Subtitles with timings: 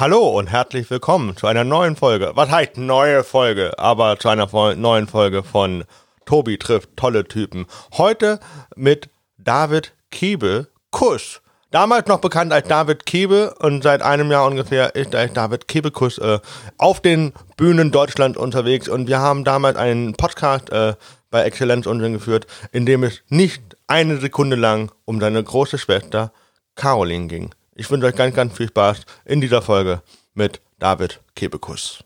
[0.00, 2.32] Hallo und herzlich willkommen zu einer neuen Folge.
[2.34, 3.78] Was heißt neue Folge?
[3.78, 5.84] Aber zu einer neuen Folge von
[6.24, 7.66] Tobi trifft tolle Typen.
[7.98, 8.40] Heute
[8.74, 11.42] mit David Kiebe Kuss.
[11.70, 16.16] Damals noch bekannt als David Kebe und seit einem Jahr ungefähr ist als David Kebekus
[16.16, 16.38] äh,
[16.78, 20.94] auf den Bühnen Deutschland unterwegs und wir haben damals einen Podcast äh,
[21.30, 26.32] bei Exzellenz Unsinn geführt, in dem es nicht eine Sekunde lang um seine große Schwester
[26.74, 27.50] Caroline ging.
[27.74, 30.02] Ich wünsche euch ganz, ganz viel Spaß in dieser Folge
[30.34, 32.04] mit David Kebekus.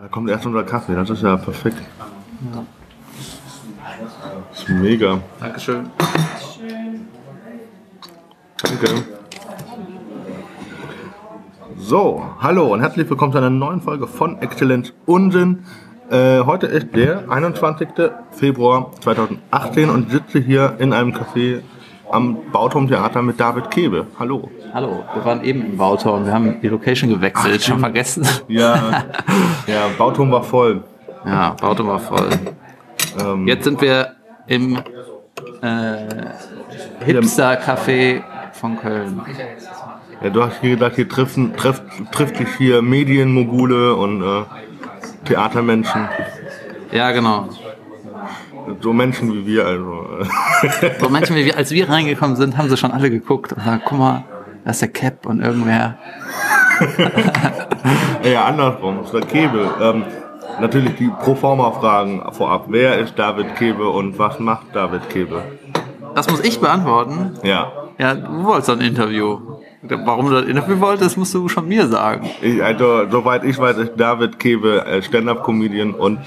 [0.00, 1.76] Da kommt erst unser Kaffee, das ist ja perfekt.
[2.54, 2.64] Ja.
[4.70, 5.20] Mega.
[5.40, 5.90] Dankeschön.
[8.62, 9.04] Danke.
[11.76, 15.64] So, hallo und herzlich willkommen zu einer neuen Folge von Exzellenz Unsinn.
[16.08, 17.88] Äh, heute ist der 21.
[18.30, 21.62] Februar 2018 und sitze hier in einem Café
[22.12, 24.06] am Bauturmtheater mit David Kebe.
[24.20, 24.50] Hallo.
[24.72, 28.24] Hallo, wir waren eben im Bauturm, wir haben die Location gewechselt, Ach, schon vergessen.
[28.46, 29.04] Ja,
[29.66, 30.84] ja, Bauturm war voll.
[31.26, 32.28] Ja, Bauturm war voll.
[33.20, 34.14] Ähm, Jetzt sind wir
[34.50, 34.76] im
[35.62, 35.96] äh,
[37.04, 39.22] Hipster-Café von Köln.
[40.22, 44.42] Ja, du hast hier gesagt, hier treffen, treff, trifft sich hier Medienmogule und äh,
[45.24, 46.08] Theatermenschen.
[46.90, 47.48] Ja, genau.
[48.80, 50.24] So Menschen wie wir also.
[51.00, 53.84] so Menschen wie wir, als wir reingekommen sind, haben sie schon alle geguckt und gesagt,
[53.86, 54.24] guck mal,
[54.64, 55.96] da ist der Cap und irgendwer.
[58.24, 59.70] ja, andersrum, das ist der Kebel.
[59.80, 60.04] Ähm,
[60.60, 62.66] natürlich die Proforma-Fragen vorab.
[62.68, 65.42] Wer ist David Kebe und was macht David Kebe?
[66.14, 67.38] Das muss ich beantworten?
[67.42, 67.72] Ja.
[67.98, 69.38] Ja, du wolltest ein Interview.
[69.82, 72.28] Warum du das Interview wolltest, musst du schon mir sagen.
[72.42, 76.18] Ich, also, soweit ich weiß, ist David Kebe äh, Stand-Up-Comedian und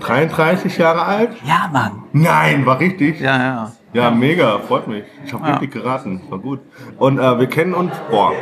[0.00, 1.30] 33 Jahre alt?
[1.44, 2.04] Ja, Mann.
[2.12, 3.20] Nein, war richtig?
[3.20, 3.72] Ja, ja.
[3.92, 5.04] Ja, mega, freut mich.
[5.24, 5.52] Ich habe ja.
[5.52, 6.60] richtig geraten, war gut.
[6.98, 8.32] Und äh, wir kennen uns, boah,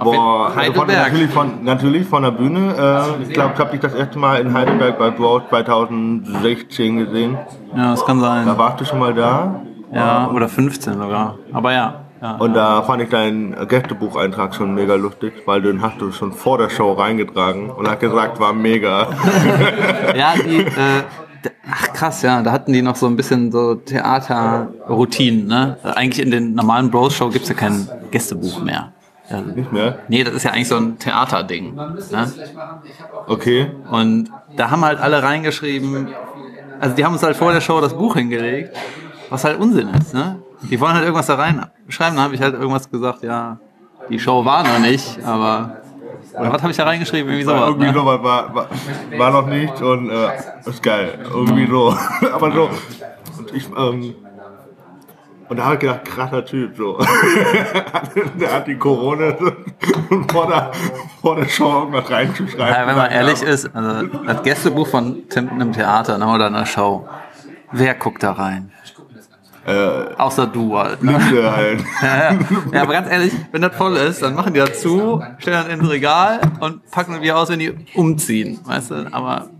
[0.00, 0.76] Boah, Heidelberg.
[0.76, 2.74] Von, natürlich, von, natürlich von der Bühne.
[3.18, 7.38] Äh, ich glaube, ich habe dich das erste Mal in Heidelberg bei Broad 2016 gesehen.
[7.74, 8.46] Ja, das kann sein.
[8.46, 9.62] Da warst du schon mal da.
[9.92, 11.38] Ja, oder 15 sogar.
[11.52, 12.04] Aber ja.
[12.20, 16.32] ja und da fand ich deinen Gästebucheintrag schon mega lustig, weil den hast du schon
[16.32, 19.08] vor der Show reingetragen und hat gesagt, war mega.
[20.16, 21.02] ja, die, äh,
[21.68, 25.76] Ach krass, ja, da hatten die noch so ein bisschen so Theaterroutinen, ne?
[25.82, 28.92] Eigentlich in den normalen Bros-Show gibt's ja kein Gästebuch mehr.
[29.32, 29.98] Also, Nicht mehr?
[30.08, 31.74] Nee, das ist ja eigentlich so ein Theaterding.
[31.74, 32.32] Ne?
[33.26, 33.70] Okay.
[33.90, 36.08] Und da haben halt alle reingeschrieben,
[36.80, 38.76] also die haben uns halt vor der Show das Buch hingelegt,
[39.30, 40.14] was halt Unsinn ist.
[40.14, 40.42] Ne?
[40.70, 43.58] Die wollen halt irgendwas da reinschreiben, da habe ich halt irgendwas gesagt, ja,
[44.08, 45.82] die Show war noch nicht, aber
[46.38, 47.30] oder was habe ich da reingeschrieben?
[47.30, 47.68] Irgendwie sowas.
[47.68, 47.92] Irgendwie ne?
[47.92, 48.68] sowas war, war,
[49.18, 50.30] war noch nicht und äh,
[50.64, 51.18] ist geil.
[51.30, 51.94] Irgendwie so.
[52.32, 52.70] aber so.
[53.38, 54.14] Und ich, ähm,
[55.52, 56.98] und da habe ich gedacht, krasser Typ, so.
[58.40, 59.36] der hat die Corona
[60.32, 60.72] vor der,
[61.20, 62.74] vor der Show irgendwas reinzuschreiben.
[62.74, 66.64] Ja, wenn man ehrlich ist, also das Gästebuch von Tim einem Theater ne, oder einer
[66.64, 67.06] Show,
[67.70, 68.72] wer guckt da rein?
[69.66, 71.02] Äh, Außer du halt.
[71.02, 71.12] Ne?
[71.12, 71.84] halt.
[72.02, 72.38] ja, ja.
[72.72, 75.68] ja, aber ganz ehrlich, wenn das voll ist, dann machen die das zu, stellen das
[75.68, 78.58] ins Regal und packen die aus, wenn die umziehen.
[78.64, 79.50] Weißt du, aber.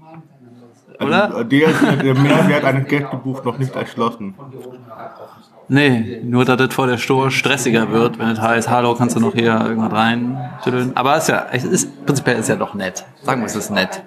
[0.98, 1.24] Oder?
[1.24, 4.34] Also, der, der Mehrwert eines Gästebuchs noch nicht erschlossen.
[5.72, 9.21] Nee, nur dass das vor der Store stressiger wird, wenn es heißt, hallo, kannst du
[9.21, 10.37] noch hier irgendwas rein?
[10.94, 13.06] Aber es ist ja, es ist, prinzipiell ist ja doch nett.
[13.22, 14.03] Sagen wir, es ist nett.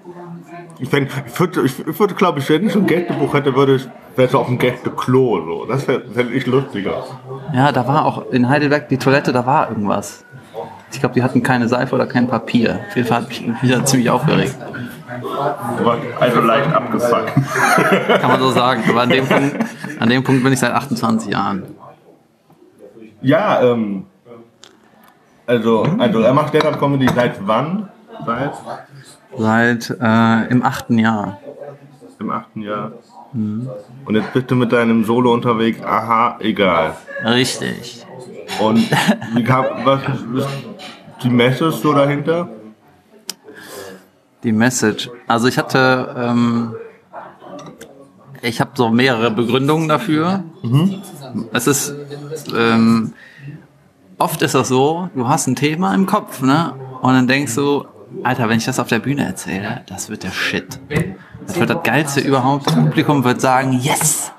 [0.78, 3.78] Ich, fänd, ich würde, ich würde, glaube ich, wenn ich so ein Gästebuch hätte, würde
[3.78, 5.66] ich, wäre es auf dem Gästeklo, so.
[5.66, 7.04] Das fände ich lustiger.
[7.52, 10.24] Ja, da war auch in Heidelberg die Toilette, da war irgendwas.
[10.92, 12.80] Ich glaube, die hatten keine Seife oder kein Papier.
[12.90, 14.56] Auf jeden Fall hat mich wieder ziemlich aufgeregt.
[16.20, 17.34] Also leicht abgefuckt.
[18.22, 18.84] Kann man so sagen.
[18.90, 19.58] Aber an dem Punkt,
[20.00, 21.64] an dem Punkt bin ich seit 28 Jahren.
[23.22, 24.06] Ja, ähm,
[25.48, 27.90] also, also er macht Stand-Up-Comedy seit wann?
[28.26, 28.54] Seit?
[29.38, 31.40] Seit äh, im achten Jahr.
[32.20, 32.94] Im achten Jahr.
[33.34, 33.70] Mhm.
[34.06, 36.96] Und jetzt bist du mit deinem Solo unterwegs, aha, egal.
[37.24, 38.06] Richtig.
[38.60, 38.90] Und
[39.36, 40.02] wie kam, was
[40.36, 40.48] ist
[41.24, 42.48] die Message so dahinter?
[44.46, 45.10] Die Message.
[45.28, 46.76] Also ich hatte, ähm,
[48.42, 50.44] ich habe so mehrere Begründungen dafür.
[50.62, 51.02] Mhm.
[51.52, 51.94] Es ist,
[52.56, 53.14] ähm,
[54.20, 56.74] oft ist das so, du hast ein Thema im Kopf, ne?
[57.02, 57.86] Und dann denkst du,
[58.24, 60.80] Alter, wenn ich das auf der Bühne erzähle, das wird der Shit.
[61.48, 62.68] Das wird das Geilste überhaupt.
[62.68, 64.32] Das Publikum wird sagen, yes!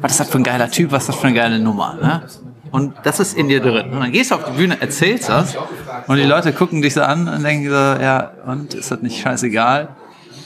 [0.00, 1.94] Was ist das für ein geiler Typ, was ist das für eine geile Nummer.
[1.94, 2.22] Ne?
[2.70, 3.90] Und das ist in dir drin.
[3.90, 5.56] Und dann gehst du auf die Bühne, erzählst das
[6.06, 9.20] und die Leute gucken dich so an und denken so, ja, und ist das nicht
[9.20, 9.88] scheißegal?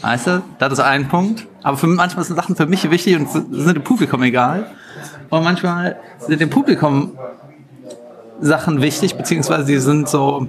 [0.02, 1.46] Weißt du, das ist ein Punkt.
[1.62, 4.66] Aber für manchmal sind Sachen für mich wichtig und sind dem Publikum egal.
[5.28, 7.12] Und manchmal sind dem Publikum
[8.40, 10.48] Sachen wichtig, beziehungsweise die sind so,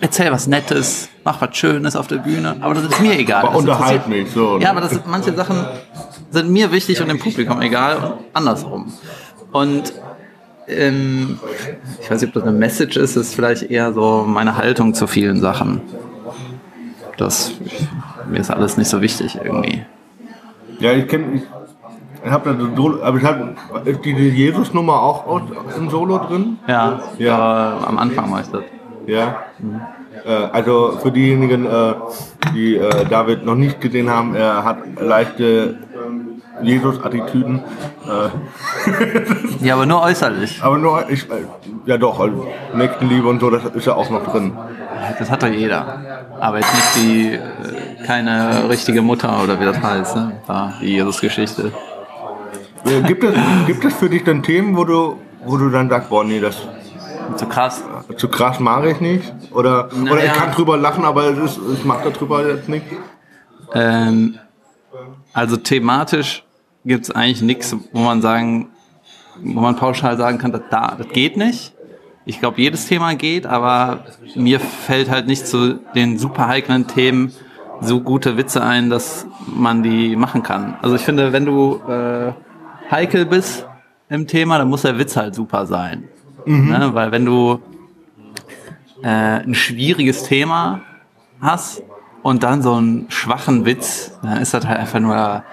[0.00, 3.44] erzähl was Nettes, mach was Schönes auf der Bühne, aber das ist mir egal.
[3.44, 4.58] Aber unterhalt mich so.
[4.58, 5.56] Ja, aber das, manche Sachen
[6.30, 8.92] sind mir wichtig und dem Publikum egal und andersrum.
[9.52, 9.92] Und
[10.68, 11.38] ähm,
[12.00, 15.06] ich weiß nicht, ob das eine Message ist, ist vielleicht eher so meine Haltung zu
[15.06, 15.80] vielen Sachen.
[17.16, 17.52] Das
[18.28, 19.84] mir ist alles nicht so wichtig irgendwie.
[20.80, 21.42] Ja, ich kenne,
[22.24, 23.54] ich habe da so, aber ich habe
[24.04, 25.42] die Jesus-Nummer auch
[25.78, 26.58] im Solo drin.
[26.66, 27.78] Ja, ja.
[27.86, 28.64] am Anfang meistens.
[29.06, 29.44] Ja.
[29.58, 29.80] Mhm.
[30.24, 31.94] Äh, also für diejenigen, äh,
[32.54, 35.76] die äh, David noch nicht gesehen haben, er hat leichte
[36.62, 37.62] Jesus-Attitüden.
[39.60, 40.62] ja, aber nur äußerlich.
[40.62, 41.26] Aber nur, ich,
[41.84, 44.56] ja doch, also Nächstenliebe und so, das ist ja auch noch drin.
[45.18, 46.00] Das hat doch jeder.
[46.40, 47.38] Aber jetzt nicht die,
[48.06, 50.32] keine richtige Mutter oder wie das heißt, ne?
[50.80, 51.72] die Jesus-Geschichte.
[53.06, 53.34] Gibt es,
[53.66, 56.56] gibt es für dich dann Themen, wo du, wo du dann sagst, boah, nee, das
[57.36, 57.82] zu krass.
[58.16, 59.32] Zu krass mache ich nicht.
[59.52, 60.12] Oder, naja.
[60.12, 62.84] oder ich kann drüber lachen, aber es ist, ich mache darüber jetzt nicht.
[63.72, 64.38] Ähm,
[65.32, 66.44] also thematisch
[66.84, 68.68] gibt es eigentlich nichts, wo man sagen,
[69.42, 71.74] wo man pauschal sagen kann, das, da, das geht nicht.
[72.24, 77.32] Ich glaube, jedes Thema geht, aber mir fällt halt nicht zu den super heiklen Themen
[77.80, 80.76] so gute Witze ein, dass man die machen kann.
[80.82, 82.32] Also ich finde, wenn du äh,
[82.90, 83.66] heikel bist
[84.08, 86.08] im Thema, dann muss der Witz halt super sein.
[86.46, 86.70] Mhm.
[86.70, 86.94] Ne?
[86.94, 87.60] Weil wenn du
[89.02, 90.80] äh, ein schwieriges Thema
[91.40, 91.82] hast
[92.22, 95.44] und dann so einen schwachen Witz, dann ist das halt einfach nur,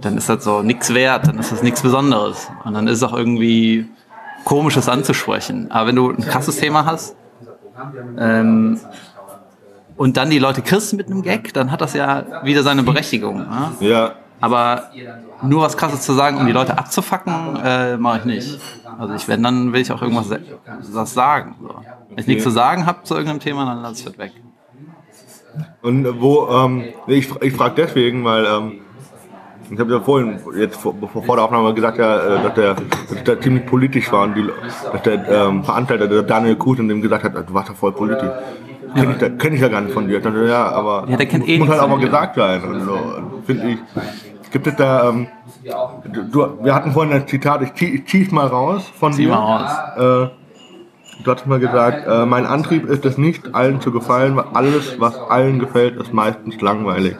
[0.00, 2.50] dann ist das so nichts wert, dann ist das nichts Besonderes.
[2.64, 3.86] Und dann ist es auch irgendwie
[4.44, 5.70] komisches anzusprechen.
[5.70, 7.16] Aber wenn du ein krasses Thema hast,
[8.18, 8.78] ähm,
[9.96, 13.38] und dann die Leute kriegst mit einem Gag, dann hat das ja wieder seine Berechtigung.
[13.38, 13.72] Ne?
[13.80, 14.14] Ja.
[14.40, 14.90] Aber
[15.42, 18.60] nur was Krasses zu sagen, um die Leute abzufacken, äh, mache ich nicht.
[18.98, 20.30] Also ich, wenn, dann will ich auch irgendwas
[20.92, 21.56] was sagen.
[21.60, 21.68] So.
[22.08, 24.32] Wenn ich nichts zu sagen habe zu irgendeinem Thema, dann lasse ich das weg.
[25.82, 28.72] Und wo, ähm, ich, ich frage deswegen, weil ähm,
[29.70, 30.94] ich habe ja vorhin, jetzt vor,
[31.24, 34.48] vor der Aufnahme gesagt, ja, äh, dass, der, dass der ziemlich politisch war und die,
[34.92, 38.30] dass der ähm, Veranstalter, der Daniel Kuhn, dem gesagt hat, du warst ja voll politisch.
[38.94, 40.20] Kenne ich, kenn ich ja gar nicht von dir.
[40.20, 42.62] Dachte, ja, aber ja, der kennt eh muss halt auch mal gesagt sein.
[42.64, 42.98] Und so,
[43.46, 43.78] finde ich.
[44.50, 45.28] Gibt es da, ähm,
[46.32, 49.30] du, wir hatten vorhin ein Zitat, ich, ich zieh's mal raus von Zieh dir.
[49.30, 50.30] mal raus.
[50.30, 54.46] Äh, du hast mal gesagt, äh, mein Antrieb ist es nicht, allen zu gefallen, weil
[54.54, 57.16] alles, was allen gefällt, ist meistens langweilig.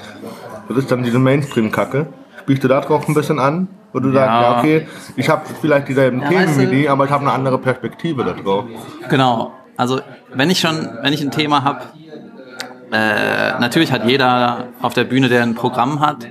[0.68, 2.06] Das ist dann diese Mainstream-Kacke.
[2.40, 3.68] Spielst du da drauf ein bisschen an?
[3.92, 4.14] Wo du ja.
[4.14, 7.10] sagst, ja, okay, ich habe vielleicht dieselben ja, Themen weißt du, wie die, aber ich
[7.10, 8.64] habe eine andere Perspektive da drauf.
[9.08, 10.00] Genau, also
[10.32, 11.80] wenn ich schon, wenn ich ein Thema habe,
[12.92, 16.26] äh, natürlich hat jeder auf der Bühne, der ein Programm hat,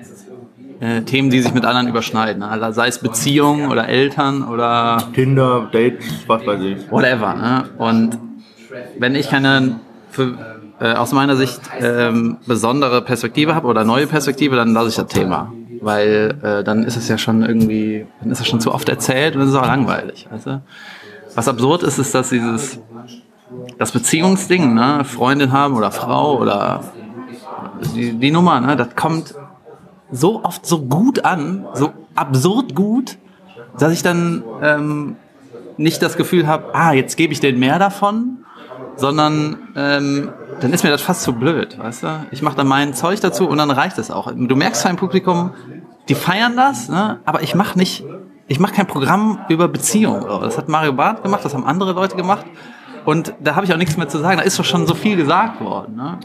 [0.79, 2.43] äh, Themen, die sich mit anderen überschneiden.
[2.43, 6.91] Also sei es Beziehungen oder Eltern oder Tinder, Dates, was weiß ich.
[6.91, 7.33] Whatever.
[7.35, 7.63] Ne?
[7.77, 8.17] Und
[8.97, 9.79] wenn ich keine
[10.09, 10.37] für,
[10.79, 15.07] äh, aus meiner Sicht ähm, besondere Perspektive habe oder neue Perspektive, dann lasse ich das
[15.07, 15.51] Thema.
[15.81, 19.35] Weil äh, dann ist es ja schon irgendwie, dann ist es schon zu oft erzählt
[19.35, 20.27] und es ist auch langweilig.
[20.29, 20.61] Weißt du?
[21.35, 22.79] Was absurd ist, ist, dass dieses
[23.77, 26.83] das Beziehungsding, ne, Freundin haben oder Frau oder
[27.95, 29.33] die, die Nummer, ne, das kommt
[30.11, 33.17] so oft so gut an, so absurd gut,
[33.77, 35.15] dass ich dann ähm,
[35.77, 38.45] nicht das Gefühl habe, ah, jetzt gebe ich denen mehr davon,
[38.95, 42.25] sondern ähm, dann ist mir das fast zu blöd, weißt du?
[42.31, 44.31] Ich mache dann mein Zeug dazu und dann reicht es auch.
[44.31, 45.51] Du merkst beim Publikum,
[46.09, 47.19] die feiern das, ne?
[47.23, 48.03] aber ich mache nicht,
[48.47, 50.25] ich mache kein Programm über Beziehung.
[50.41, 52.45] Das hat Mario Barth gemacht, das haben andere Leute gemacht.
[53.05, 54.37] Und da habe ich auch nichts mehr zu sagen.
[54.37, 55.95] Da ist doch schon so viel gesagt worden.
[55.95, 56.19] Ne?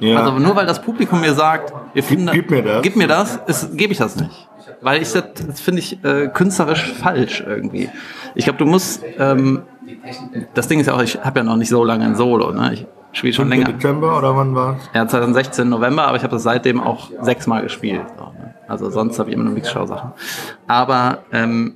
[0.00, 0.18] Ja.
[0.18, 3.70] Also nur weil das Publikum mir sagt, wir gib, gib mir das, gib mir das
[3.74, 4.48] gebe ich das nicht.
[4.80, 7.90] Weil ich das, das finde ich äh, künstlerisch falsch irgendwie.
[8.34, 9.62] Ich glaube, du musst, ähm,
[10.54, 12.52] das Ding ist ja auch, ich habe ja noch nicht so lange ein Solo.
[12.52, 12.74] Ne?
[12.74, 13.64] Ich spiele schon länger.
[13.64, 14.90] Dezember oder wann war es?
[14.94, 18.04] Ja, 2016 November, aber ich habe das seitdem auch sechsmal gespielt.
[18.16, 18.54] Ne?
[18.68, 20.12] Also sonst habe ich immer nur Mixshow-Sachen.
[20.66, 21.74] Aber ähm,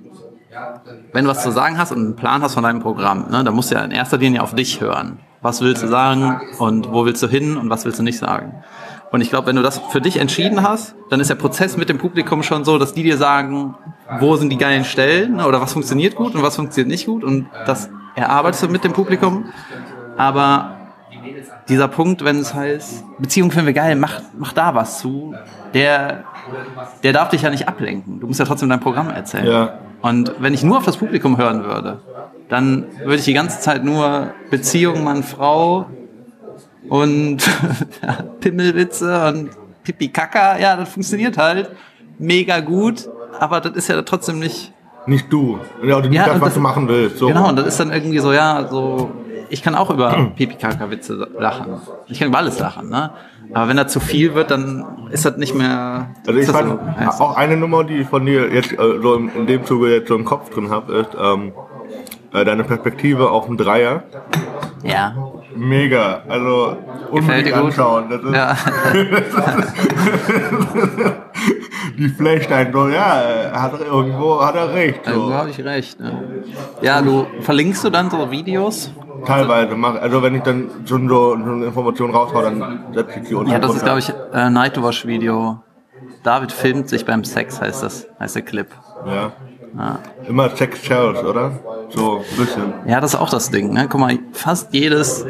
[1.13, 3.55] wenn du was zu sagen hast und einen Plan hast von deinem Programm, ne, dann
[3.55, 5.19] musst du ja in erster Linie auf dich hören.
[5.41, 8.63] Was willst du sagen und wo willst du hin und was willst du nicht sagen?
[9.11, 11.89] Und ich glaube, wenn du das für dich entschieden hast, dann ist der Prozess mit
[11.89, 13.75] dem Publikum schon so, dass die dir sagen,
[14.21, 17.49] wo sind die geilen Stellen oder was funktioniert gut und was funktioniert nicht gut und
[17.67, 19.47] das erarbeitest du mit dem Publikum.
[20.17, 20.77] Aber
[21.69, 25.35] dieser Punkt, wenn es heißt, Beziehung finden wir geil, mach, mach da was zu,
[25.75, 26.25] der,
[27.03, 28.21] der darf dich ja nicht ablenken.
[28.21, 29.47] Du musst ja trotzdem dein Programm erzählen.
[29.47, 29.79] Ja.
[30.03, 32.01] Und wenn ich nur auf das Publikum hören würde,
[32.49, 35.87] dann würde ich die ganze Zeit nur Beziehung Mann-Frau
[36.89, 37.39] und
[38.41, 39.51] Pimmelwitze und
[39.85, 41.71] Pipi-Kaka, ja, das funktioniert halt
[42.19, 44.73] mega gut, aber das ist ja trotzdem nicht
[45.05, 45.59] nicht du.
[45.85, 47.19] Ja, oder nicht Ja, das, was das- du machen willst.
[47.19, 47.27] So.
[47.27, 49.11] Genau, und das ist dann irgendwie so, ja, so,
[49.53, 51.79] ich kann auch über Pipi-Kaka-Witze lachen.
[52.09, 53.11] Ich kann über alles lachen, ne?
[53.53, 56.09] Aber wenn da zu viel wird, dann ist das nicht mehr.
[56.27, 56.81] Also ich ist das fand
[57.13, 60.09] so, auch eine Nummer, die ich von dir jetzt äh, so in, dem Zuge jetzt
[60.09, 61.53] so im Kopf drin habe, ist ähm,
[62.33, 64.05] äh, deine Perspektive auf den Dreier.
[64.83, 65.15] Ja.
[65.55, 66.23] Mega.
[66.29, 66.79] Also
[67.11, 68.09] unbedingt anschauen.
[68.09, 68.57] Das ist, Ja.
[71.99, 75.07] Die flasht einen so, ja, hat er irgendwo hat er recht.
[75.07, 75.35] Irgendwo So.
[75.35, 76.01] habe ich recht.
[76.01, 76.45] Ne?
[76.81, 78.91] Ja, du verlinkst du dann so Videos?
[79.27, 83.29] Teilweise mach, also wenn ich dann schon so, so eine Information raushau, dann setze ich
[83.29, 85.61] die unten Ja, das ist, glaube ich, äh, Nightwash-Video.
[86.25, 88.69] David filmt sich beim Sex, heißt das, heißt der Clip.
[89.07, 89.33] Ja.
[89.77, 89.99] Ja.
[90.29, 91.53] Immer Sex Shells, oder?
[91.89, 92.73] So ein bisschen.
[92.87, 93.73] Ja, das ist auch das Ding.
[93.73, 93.87] Ne?
[93.89, 95.25] Guck mal, fast jedes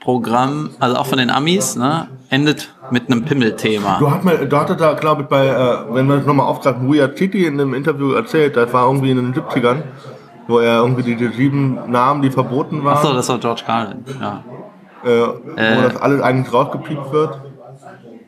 [0.00, 3.98] Programm, also auch von den Amis, ne, endet mit einem Pimmelthema.
[3.98, 6.80] Du hast mal, du hattest da, glaube ich, bei, äh, wenn man das nochmal aufgreift,
[6.82, 9.82] Weird City in einem Interview erzählt, das war irgendwie in den 70ern,
[10.46, 14.04] wo er irgendwie die, die sieben Namen, die verboten waren, Achso, das war George Carlin.
[14.20, 14.44] Ja,
[15.04, 17.40] äh, wo das alles eigentlich rausgepiept wird.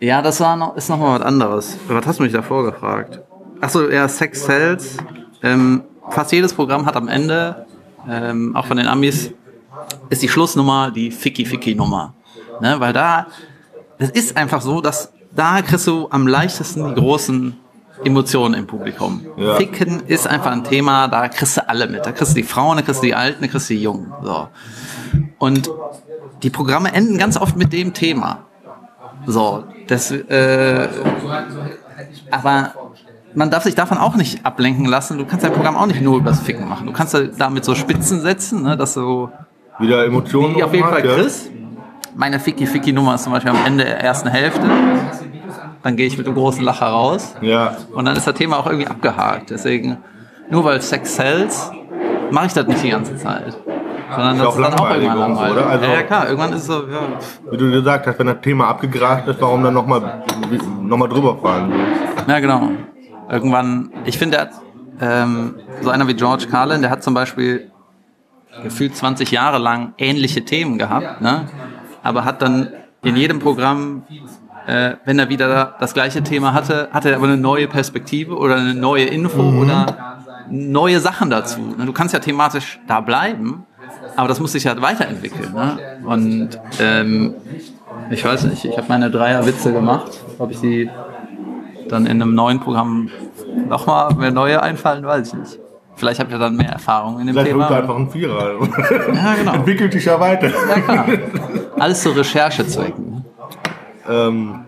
[0.00, 1.78] ja das war noch, ist nochmal was anderes.
[1.88, 3.20] Was hast du mich davor gefragt?
[3.60, 4.96] Achso, ja, Sex Sells.
[5.42, 7.66] Ähm, fast jedes Programm hat am Ende,
[8.08, 9.32] ähm, auch von den Amis,
[10.08, 12.14] ist die Schlussnummer die Ficky-Ficky-Nummer.
[12.60, 12.76] Ne?
[12.78, 13.26] Weil da,
[13.98, 17.56] das ist einfach so, dass da kriegst du am leichtesten die großen
[18.04, 19.24] Emotionen im Publikum.
[19.36, 19.54] Ja.
[19.56, 22.04] Ficken ist einfach ein Thema, da kriegst du alle mit.
[22.04, 24.12] Da kriegst du die Frauen, da kriegst du die Alten, da kriegst du die Jungen.
[24.22, 24.48] So.
[25.38, 25.70] Und
[26.42, 28.40] die Programme enden ganz oft mit dem Thema.
[29.26, 30.88] So, das, äh,
[32.30, 32.74] aber
[33.34, 35.18] man darf sich davon auch nicht ablenken lassen.
[35.18, 36.86] Du kannst dein Programm auch nicht nur übers Ficken machen.
[36.86, 39.30] Du kannst da damit so Spitzen setzen, ne, dass du
[39.78, 40.54] Wieder Emotionen.
[40.54, 41.16] die auf jeden Fall ja.
[42.14, 44.62] Meine Ficky-Ficky-Nummer ist zum Beispiel am Ende der ersten Hälfte.
[45.82, 47.34] Dann gehe ich mit einem großen Lacher raus.
[47.40, 47.76] Ja.
[47.92, 49.50] Und dann ist das Thema auch irgendwie abgehakt.
[49.50, 49.98] Deswegen,
[50.48, 51.70] nur weil Sex sells,
[52.30, 53.56] mache ich das nicht die ganze Zeit.
[54.10, 55.52] Sondern Ist das ist dann auch irgendwann langweilig.
[55.56, 55.66] oder?
[55.66, 57.00] Also- ja, ja, klar, irgendwann ist es so, ja,
[57.50, 60.22] Wie du gesagt hast, wenn das Thema abgegrast ist, warum dann nochmal
[60.82, 61.72] noch mal drüber fahren?
[62.28, 62.68] Ja, genau.
[63.28, 64.50] Irgendwann, ich finde,
[65.00, 67.70] ähm, so einer wie George Carlin, der hat zum Beispiel
[68.62, 71.46] gefühlt 20 Jahre lang ähnliche Themen gehabt, ne?
[72.04, 72.68] Aber hat dann
[73.02, 74.04] in jedem Programm,
[74.66, 78.56] äh, wenn er wieder das gleiche Thema hatte, hatte er aber eine neue Perspektive oder
[78.56, 81.60] eine neue Info oder neue Sachen dazu.
[81.76, 81.86] Ne?
[81.86, 83.64] Du kannst ja thematisch da bleiben,
[84.16, 85.52] aber das muss sich halt weiterentwickeln.
[85.52, 85.78] Ne?
[86.04, 87.34] Und ähm,
[88.10, 90.90] ich weiß nicht, ich habe meine Dreier-Witze gemacht, ob ich die
[91.88, 93.10] dann in einem neuen Programm
[93.68, 95.58] nochmal mehr neue einfallen, weiß ich nicht.
[95.96, 97.70] Vielleicht habt ihr dann mehr Erfahrung in dem Vielleicht Thema.
[97.70, 98.54] einfach ein Vierer.
[99.14, 99.52] Ja, genau.
[99.54, 100.48] Entwickelt sich ja weiter.
[100.48, 101.06] Ja, klar.
[101.78, 103.24] Alles zu Recherchezwecken.
[104.08, 104.60] Ähm,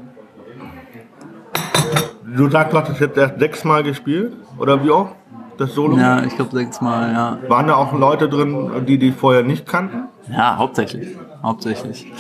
[2.36, 4.32] du sagst, du hast jetzt erst sechsmal gespielt?
[4.58, 5.10] Oder wie auch?
[5.58, 5.96] Das Solo?
[5.96, 7.38] Ja, ich glaube sechsmal, ja.
[7.48, 10.04] Waren da auch Leute drin, die die vorher nicht kannten?
[10.30, 11.16] Ja, hauptsächlich.
[11.42, 12.12] Hauptsächlich.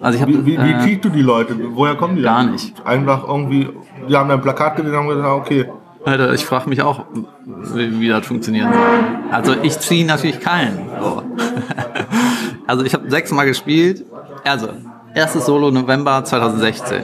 [0.00, 1.56] Also ich habe Wie, wie, wie äh, ziehst du die Leute?
[1.74, 2.22] Woher kommen die?
[2.22, 2.52] gar denn?
[2.52, 2.74] nicht.
[2.84, 3.70] Einfach irgendwie,
[4.06, 5.70] die haben dein Plakat gesehen und haben gesagt, okay,
[6.04, 7.04] Alter, ich frage mich auch,
[7.74, 9.32] wie, wie das funktionieren soll.
[9.32, 10.90] Also ich ziehe natürlich keinen.
[11.00, 11.22] So.
[12.66, 14.04] Also ich habe sechsmal gespielt.
[14.44, 14.68] Also,
[15.14, 17.02] erstes Solo November 2016.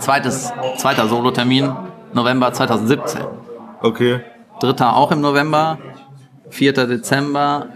[0.00, 1.70] Zweites, zweiter Solo-Termin
[2.12, 3.20] November 2017.
[3.82, 4.20] okay.
[4.60, 5.78] Dritter auch im November.
[6.50, 7.66] Vierter Dezember.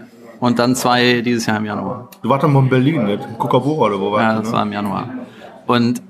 [0.41, 2.09] Und dann zwei dieses Jahr im Januar.
[2.21, 4.39] Du warst dann mal in Berlin in Kukabura oder wo warst Ja, du?
[4.39, 4.53] das ne?
[4.57, 5.09] war im Januar.
[5.65, 6.01] Und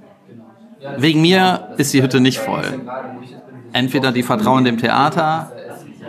[0.98, 2.64] wegen mir ist die Hütte nicht voll.
[3.74, 5.52] Entweder die vertrauen dem Theater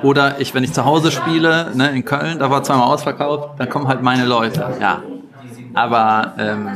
[0.05, 3.69] oder ich, wenn ich zu Hause spiele, ne, in Köln, da war zweimal ausverkauft, dann
[3.69, 4.77] kommen halt meine Leute.
[4.81, 5.03] Ja.
[5.73, 6.69] Aber ähm,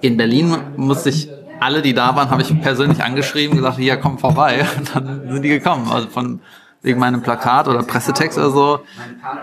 [0.00, 1.28] in Berlin musste ich,
[1.60, 4.64] alle, die da waren, habe ich persönlich angeschrieben, gesagt, hier, komm vorbei.
[4.78, 5.90] Und dann sind die gekommen.
[5.90, 6.40] Also von
[6.82, 8.80] wegen meinem Plakat oder Pressetext oder so,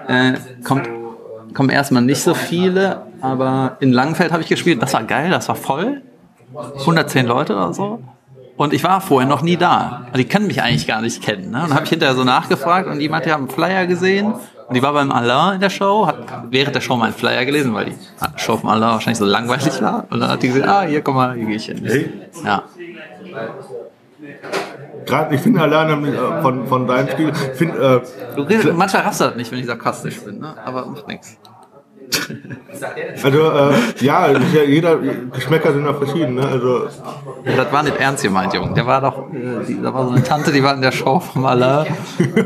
[0.07, 0.33] äh,
[0.63, 0.87] kommt
[1.53, 4.81] kommen erstmal nicht so viele, aber in Langenfeld habe ich gespielt.
[4.81, 6.01] Das war geil, das war voll.
[6.79, 7.99] 110 Leute oder so.
[8.63, 10.03] Und ich war vorher noch nie da.
[10.05, 11.51] Also die können mich eigentlich gar nicht kennen.
[11.51, 11.63] Ne?
[11.63, 14.27] Und dann habe ich hinterher so nachgefragt und jemand, der hat einen Flyer gesehen.
[14.31, 16.15] Und die war beim Alain in der Show, hat
[16.49, 17.95] während der Show meinen Flyer gelesen, weil die
[18.37, 20.05] Show vom Alain wahrscheinlich so langweilig war.
[20.09, 21.81] Und dann hat die gesagt, ah, hier, komm mal, hier gehe ich hin.
[21.83, 22.09] Hey.
[22.45, 22.63] Ja.
[25.05, 27.99] Gerade, ich finde alleine äh, von, von deinem Spiel, find, äh,
[28.37, 30.55] Du redest, manchmal das nicht, wenn ich sarkastisch bin, ne?
[30.63, 31.37] aber macht nichts.
[33.23, 34.97] Also, äh, ja, es ja jeder,
[35.33, 36.45] Geschmäcker sind ja verschieden, ne?
[36.45, 36.87] Also,
[37.45, 38.73] Das war nicht ernst gemeint, Junge.
[38.73, 41.19] Der war doch, äh, die, da war so eine Tante, die war in der Show
[41.19, 41.87] vom Alain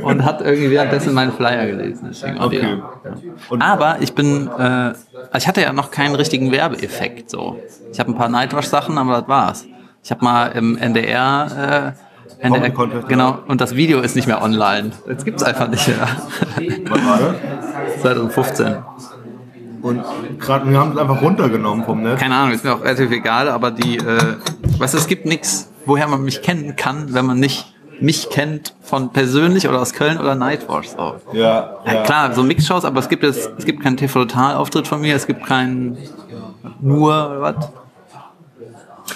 [0.04, 2.10] und hat irgendwie währenddessen meinen Flyer gelesen.
[2.10, 2.82] Deswegen okay.
[3.04, 3.58] da.
[3.60, 4.98] Aber ich bin, äh, also
[5.38, 7.30] ich hatte ja noch keinen richtigen Werbeeffekt.
[7.30, 7.60] So,
[7.92, 9.66] ich habe ein paar Nightwash-Sachen, aber das war's.
[10.04, 11.96] Ich habe mal im NDR,
[12.42, 12.70] äh, NDR
[13.08, 14.92] genau, und das Video ist nicht mehr online.
[15.08, 16.08] Jetzt gibt's einfach nicht mehr.
[16.90, 18.02] was war das?
[18.02, 18.78] 2015.
[19.88, 20.03] Und
[20.39, 22.20] gerade, wir haben es einfach runtergenommen vom Netz.
[22.20, 24.36] Keine Ahnung, ist mir auch relativ egal, aber die, äh,
[24.77, 28.75] weißt du, es gibt nichts, woher man mich kennen kann, wenn man nicht mich kennt
[28.82, 30.89] von persönlich oder aus Köln oder Nightwatch.
[30.89, 31.15] So.
[31.34, 32.03] Ja, Ja, ja.
[32.03, 35.46] klar, so Mixshows, aber es gibt jetzt, es gibt keinen TV-Total-Auftritt von mir, es gibt
[35.46, 35.98] keinen
[36.79, 37.56] nur, was?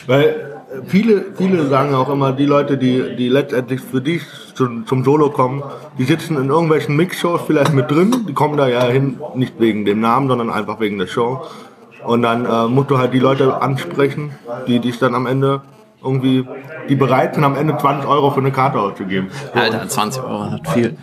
[0.07, 4.23] Weil viele, viele sagen auch immer, die Leute, die, die letztendlich für dich
[4.61, 5.63] zum, zum Solo kommen,
[5.97, 9.85] die sitzen in irgendwelchen Mixshows vielleicht mit drin, die kommen da ja hin, nicht wegen
[9.85, 11.41] dem Namen, sondern einfach wegen der Show.
[12.05, 14.31] Und dann äh, musst du halt die Leute ansprechen,
[14.67, 15.61] die dich dann am Ende
[16.03, 16.47] irgendwie,
[16.89, 19.29] die bereit sind, am Ende 20 Euro für eine Karte auszugeben.
[19.53, 20.97] Alter, 20 Euro hat viel.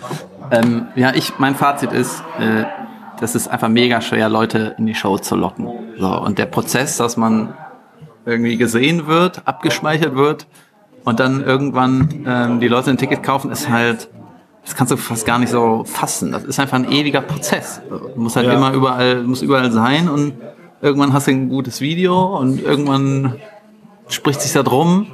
[0.50, 2.64] Ähm, ja, ich, mein Fazit ist, äh,
[3.20, 5.68] das ist einfach mega schwer, Leute in die Show zu locken.
[5.98, 7.54] So, und der Prozess, dass man
[8.24, 10.46] irgendwie gesehen wird, abgespeichert wird
[11.08, 14.08] und dann irgendwann ähm, die Leute ein Ticket kaufen, ist halt,
[14.64, 16.32] das kannst du fast gar nicht so fassen.
[16.32, 17.80] Das ist einfach ein ewiger Prozess.
[17.88, 18.52] Du musst halt Ja.
[18.54, 20.34] immer überall, du musst überall sein und
[20.82, 23.36] irgendwann hast du ein gutes Video und irgendwann
[24.08, 25.06] spricht sich da drum.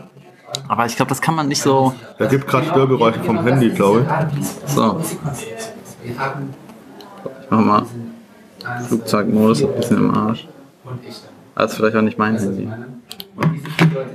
[0.69, 4.07] Aber ich glaube, das kann man nicht so, Da gibt gerade Störgeräusche vom Handy, glaube
[4.41, 4.47] ich.
[4.71, 5.01] so.
[6.05, 6.13] Ich
[7.51, 7.83] mach mal
[8.89, 10.47] Flugzeugmodus, ein bisschen im Arsch.
[11.55, 12.69] Also vielleicht auch nicht mein Handy.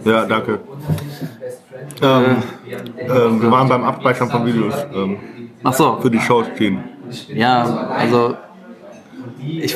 [0.06, 0.60] Ja, danke.
[2.02, 2.44] Ähm,
[2.98, 5.18] ähm, wir waren beim Abspeichern von Videos ähm,
[5.64, 6.84] Ach so, für die Shows ziehen.
[7.34, 8.36] ja, also
[9.40, 9.76] ich,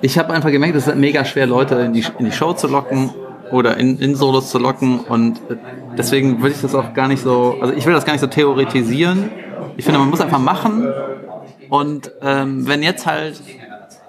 [0.00, 2.66] ich habe einfach gemerkt, es ist mega schwer, Leute in die, in die Show zu
[2.66, 3.10] locken
[3.50, 5.40] oder in, in Solos zu locken und
[5.96, 8.26] deswegen würde ich das auch gar nicht so, also ich will das gar nicht so
[8.26, 9.30] theoretisieren.
[9.76, 10.88] Ich finde, man muss einfach machen
[11.68, 13.40] und ähm, wenn jetzt halt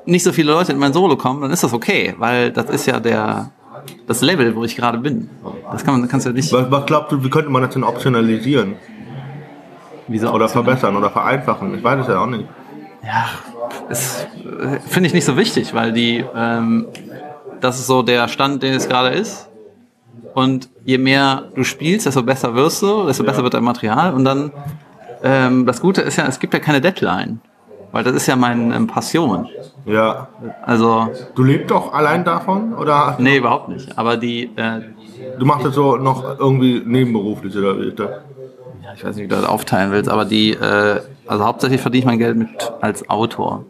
[0.05, 2.85] nicht so viele Leute in mein Solo kommen, dann ist das okay, weil das ist
[2.85, 3.51] ja der
[4.07, 5.29] das Level, wo ich gerade bin.
[5.71, 6.51] Das kann man, kannst du nicht.
[6.51, 8.75] Was, was glaubst du, wie könnte man das denn optionalisieren?
[10.07, 11.75] Wieso Oder verbessern oder vereinfachen?
[11.75, 12.45] Ich weiß es ja auch nicht.
[13.03, 13.25] Ja,
[13.89, 16.87] ist, äh, finde ich nicht so wichtig, weil die, ähm,
[17.61, 19.49] das ist so der Stand, den es gerade ist.
[20.33, 24.13] Und je mehr du spielst, desto besser wirst du, desto besser wird dein Material.
[24.13, 24.51] Und dann,
[25.23, 27.39] ähm, das Gute ist ja, es gibt ja keine Deadline.
[27.95, 29.47] Weil das ist ja meine ähm, Passion.
[29.85, 30.27] Ja.
[30.65, 32.73] Also, Du lebst doch allein davon?
[32.73, 33.97] Oder nee, überhaupt nicht.
[33.97, 34.81] Aber die, äh,
[35.39, 37.55] du machst das so noch irgendwie nebenberuflich?
[37.55, 38.09] Oder wie ist das?
[38.83, 41.99] ja, ich weiß nicht, wie du das aufteilen willst, aber die, äh, also hauptsächlich verdiene
[41.99, 43.63] ich mein Geld mit als Autor.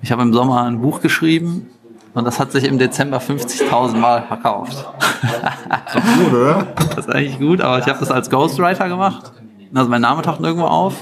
[0.00, 1.68] Ich habe im Sommer ein Buch geschrieben
[2.14, 4.86] und das hat sich im Dezember 50.000 Mal verkauft.
[5.92, 6.68] Gut, oder?
[6.94, 9.32] Das ist eigentlich gut, aber ich habe das als Ghostwriter gemacht.
[9.74, 10.94] Also mein Name taucht nirgendwo auf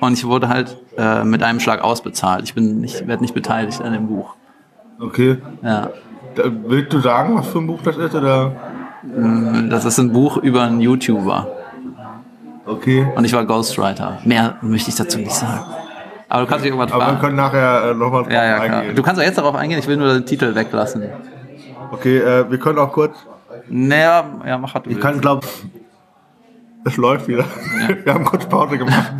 [0.00, 2.44] und ich wurde halt äh, mit einem Schlag ausbezahlt.
[2.44, 4.34] Ich bin nicht, werde nicht beteiligt an dem Buch.
[5.00, 5.38] Okay.
[5.62, 5.90] Ja.
[6.34, 8.14] Da, willst du sagen, was für ein Buch das ist?
[8.14, 8.52] Oder?
[9.70, 11.46] Das ist ein Buch über einen YouTuber
[12.66, 13.06] Okay.
[13.16, 14.18] und ich war Ghostwriter.
[14.24, 15.64] Mehr möchte ich dazu nicht sagen.
[16.28, 17.20] Aber du kannst dich irgendwas Aber wir fragen.
[17.20, 18.78] können nachher äh, nochmal drauf Ja, ja, klar.
[18.80, 18.96] eingehen.
[18.96, 21.04] Du kannst auch jetzt darauf eingehen, ich will nur den Titel weglassen.
[21.90, 23.16] Okay, äh, wir können auch kurz.
[23.68, 25.00] Naja, ja, mach du Ich willst.
[25.00, 25.46] kann, glaube
[26.88, 27.44] es läuft wieder.
[28.04, 29.12] Wir haben kurz Pause gemacht.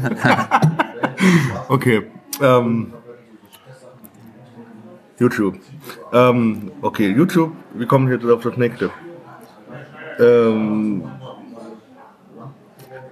[1.69, 2.03] okay.
[2.41, 2.93] Ähm,
[5.19, 5.57] YouTube.
[6.13, 7.53] Ähm, okay, YouTube.
[7.75, 8.91] Wir kommen jetzt auf das nächste.
[10.21, 11.05] Ähm,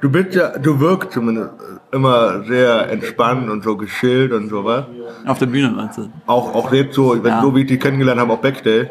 [0.01, 1.51] du bist ja, du wirkst zumindest
[1.93, 4.85] immer sehr entspannt und so geschillt und sowas.
[5.27, 6.09] Auf der Bühne meinst du?
[6.27, 7.43] Auch, auch jetzt so, wenn Ja.
[7.43, 8.91] so wie ich dich kennengelernt habe, auch Backstage.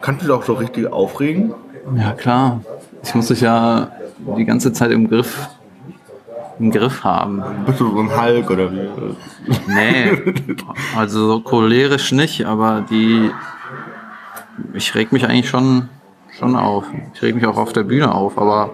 [0.00, 1.54] Kannst du dich auch so richtig aufregen?
[1.96, 2.60] Ja, klar.
[3.02, 3.90] Ich muss dich ja
[4.36, 5.48] die ganze Zeit im Griff,
[6.58, 7.42] im Griff haben.
[7.66, 8.88] Bist du so ein Hulk oder wie?
[9.66, 10.34] Nee,
[10.96, 13.30] also so cholerisch nicht, aber die.
[14.74, 15.88] Ich reg mich eigentlich schon,
[16.38, 16.84] schon auf.
[17.14, 18.70] Ich reg mich auch auf der Bühne auf, aber.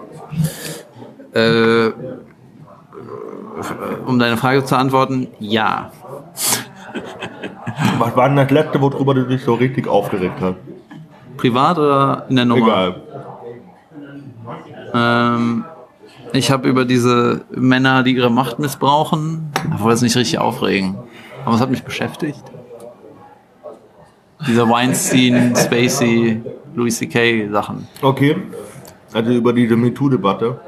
[1.33, 1.91] Äh,
[4.05, 5.91] um deine Frage zu antworten, ja.
[7.99, 10.55] Was war denn das letzte, worüber du dich so richtig aufgeregt hast?
[11.37, 12.67] Privat oder in der Nummer?
[12.67, 13.01] Egal.
[14.93, 15.65] Ähm,
[16.33, 20.95] ich habe über diese Männer, die ihre Macht missbrauchen, ich wollte es nicht richtig aufregen.
[21.45, 22.43] Aber es hat mich beschäftigt.
[24.47, 26.41] Diese Weinstein, Spacey,
[26.75, 27.49] Louis C.K.
[27.51, 27.87] Sachen.
[28.01, 28.35] Okay.
[29.13, 30.59] Also über diese MeToo-Debatte.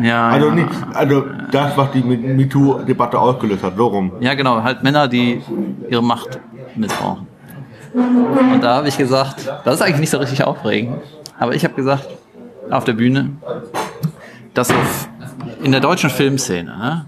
[0.00, 0.54] Ja, Also ja.
[0.54, 4.12] nicht, also das, was die Me- MeToo-Debatte ausgelöst hat, so rum.
[4.20, 5.40] Ja, genau, halt Männer, die
[5.88, 6.38] ihre Macht
[6.76, 7.26] missbrauchen.
[7.94, 10.98] Und da habe ich gesagt, das ist eigentlich nicht so richtig aufregend,
[11.38, 12.06] aber ich habe gesagt,
[12.70, 13.30] auf der Bühne,
[14.54, 15.08] dass so f-
[15.62, 17.06] in der deutschen Filmszene, ne,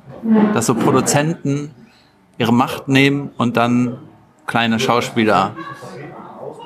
[0.54, 1.70] dass so Produzenten
[2.38, 3.98] ihre Macht nehmen und dann
[4.46, 5.54] kleine Schauspieler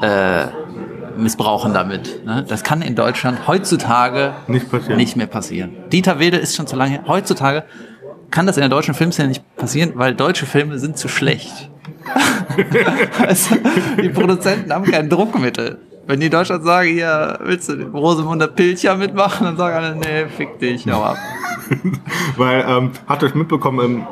[0.00, 0.46] äh,
[1.16, 2.24] missbrauchen damit.
[2.24, 2.44] Ne?
[2.48, 5.72] Das kann in Deutschland heutzutage Nicht nicht mehr passieren.
[5.92, 7.04] Dieter Wedel ist schon zu lange her.
[7.07, 7.64] Heutzutage
[8.30, 11.70] kann das in der deutschen Filmszene nicht passieren, weil deutsche Filme sind zu schlecht.
[13.26, 13.54] also,
[14.02, 15.78] die Produzenten haben kein Druckmittel.
[16.07, 20.27] Wenn die in Deutschland sagen, hier, willst du Rosemunde Pilcher mitmachen, dann sagen alle, nee,
[20.37, 21.17] fick dich, hau ab.
[22.37, 24.07] Weil, ähm, hat euch mitbekommen,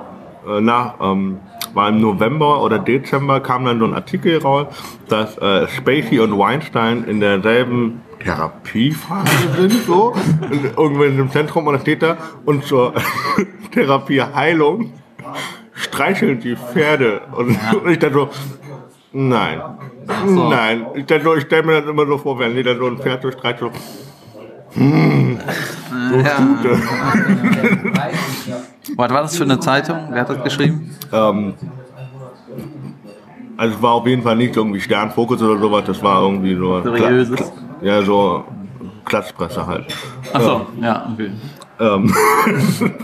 [0.47, 1.39] im, äh, nach, ähm,
[1.75, 4.67] war im November oder Dezember kam dann so ein Artikel raus,
[5.09, 10.15] dass äh, Spacey und Weinstein in derselben Therapiephase sind, so,
[10.77, 12.95] irgendwo in dem Zentrum und da steht da, und zur
[13.73, 14.93] Therapieheilung
[15.75, 17.23] streicheln die Pferde.
[17.33, 18.31] Und, und ich dachte so,
[19.12, 19.61] nein,
[20.27, 20.48] so.
[20.48, 20.87] nein.
[20.94, 23.31] Ich, ich stelle mir das immer so vor, wenn die dann so ein Pferd so
[23.31, 23.72] streichelt,
[24.75, 24.81] so,
[28.96, 29.98] Was war das für eine Zeitung?
[30.11, 30.90] Wer hat das geschrieben?
[31.12, 31.55] Ähm,
[33.57, 36.83] also es war auf jeden Fall nicht irgendwie Sternfokus oder sowas, das war irgendwie so...
[36.83, 37.38] Seriöses?
[37.40, 38.44] Kla- Ja, so
[39.05, 39.85] Klatschpresse halt.
[40.33, 41.31] Achso, ja, okay.
[41.79, 42.14] Ähm,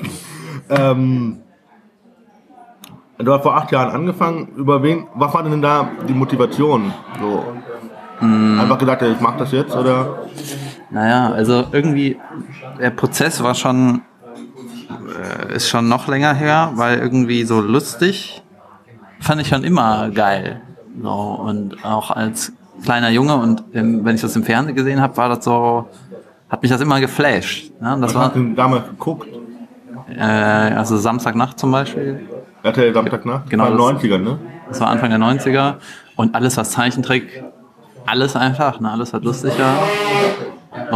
[0.70, 1.36] ähm,
[3.18, 6.92] du hast vor acht Jahren angefangen, über wen, was war denn da die Motivation?
[7.20, 7.44] So,
[8.20, 10.26] Einfach gesagt, ich mach das jetzt oder?
[10.90, 12.18] Naja, also irgendwie,
[12.80, 14.02] der Prozess war schon,
[15.48, 18.42] äh, ist schon noch länger her, weil irgendwie so lustig
[19.20, 20.62] fand ich schon immer geil.
[21.00, 22.52] So, und auch als
[22.82, 25.86] kleiner Junge und ähm, wenn ich das im Fernsehen gesehen habe, war das so,
[26.48, 27.70] hat mich das immer geflasht.
[27.80, 27.98] Ne?
[28.00, 29.28] Das Was war hast du damals geguckt?
[30.08, 32.26] äh, also Samstagnacht zum Beispiel.
[32.62, 33.50] RTL Samstagnacht?
[33.50, 34.38] Genau, War das- 90er, ne?
[34.68, 35.76] Das war Anfang der 90er
[36.16, 37.42] und alles was Zeichentrick,
[38.06, 39.78] alles einfach, ne, alles was lustig war.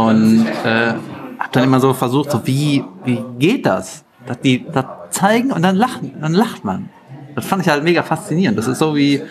[0.05, 0.93] Und äh,
[1.39, 4.03] hab dann immer so versucht, so wie, wie geht das?
[4.27, 6.89] Dass die das zeigen und dann lachen, dann lacht man.
[7.35, 8.57] Das fand ich halt mega faszinierend.
[8.59, 9.23] Das ist so wie,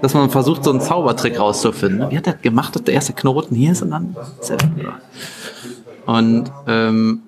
[0.00, 2.08] dass man versucht, so einen Zaubertrick rauszufinden.
[2.10, 4.14] Wie hat der gemacht, dass der erste Knoten hier ist und dann.
[6.06, 7.22] Und ähm,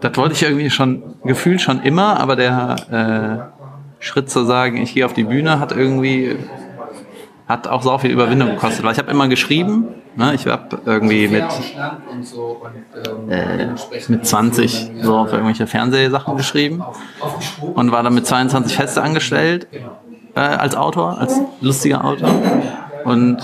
[0.00, 3.59] das wollte ich irgendwie schon, gefühlt schon immer, aber der äh,
[4.00, 6.36] Schritt zu sagen, ich gehe auf die Bühne, hat irgendwie,
[7.46, 8.84] hat auch so viel Überwindung gekostet.
[8.84, 11.44] Weil ich habe immer geschrieben, ne, ich habe irgendwie mit,
[13.28, 13.68] äh,
[14.08, 16.82] mit 20 so auf irgendwelche Fernsehsachen geschrieben
[17.74, 19.68] und war dann mit 22 feste angestellt
[20.34, 22.30] äh, als Autor, als lustiger Autor.
[23.04, 23.38] Und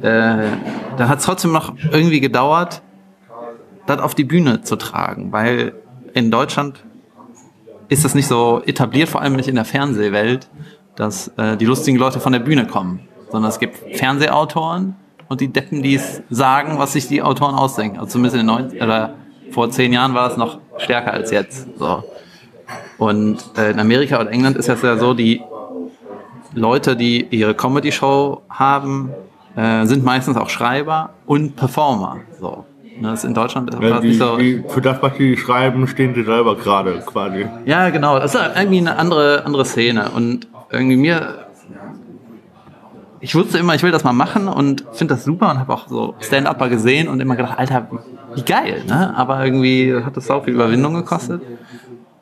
[0.00, 0.48] äh,
[0.96, 2.80] dann hat es trotzdem noch irgendwie gedauert,
[3.86, 5.74] das auf die Bühne zu tragen, weil
[6.14, 6.84] in Deutschland
[7.90, 10.48] ist das nicht so etabliert, vor allem nicht in der Fernsehwelt,
[10.96, 13.00] dass äh, die lustigen Leute von der Bühne kommen,
[13.30, 14.94] sondern es gibt Fernsehautoren
[15.28, 17.98] und die Deppen, die es sagen, was sich die Autoren ausdenken.
[17.98, 19.14] Also zumindest in den 90 oder
[19.50, 21.68] vor zehn Jahren war das noch stärker als jetzt.
[21.76, 22.04] So.
[22.98, 25.42] Und äh, in Amerika und England ist das ja so, die
[26.54, 29.10] Leute, die ihre Comedy-Show haben,
[29.56, 32.18] äh, sind meistens auch Schreiber und Performer.
[32.40, 32.64] So.
[33.00, 34.36] Ne, Das ist in Deutschland ist Ja, die, nicht so.
[34.36, 37.46] die, für das, was die schreiben, stehen sie selber gerade quasi.
[37.64, 38.18] Ja, genau.
[38.18, 40.10] Das ist irgendwie eine andere, andere Szene.
[40.10, 41.46] Und irgendwie mir.
[43.22, 45.88] Ich wusste immer, ich will das mal machen und finde das super und habe auch
[45.88, 47.86] so Stand-Upper gesehen und immer gedacht, Alter,
[48.34, 49.14] wie geil, ne?
[49.14, 51.42] Aber irgendwie hat das auch viel Überwindung gekostet.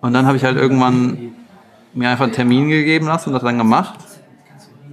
[0.01, 1.33] Und dann habe ich halt irgendwann
[1.95, 3.95] mir einfach einen Termin gegeben lassen und das dann gemacht.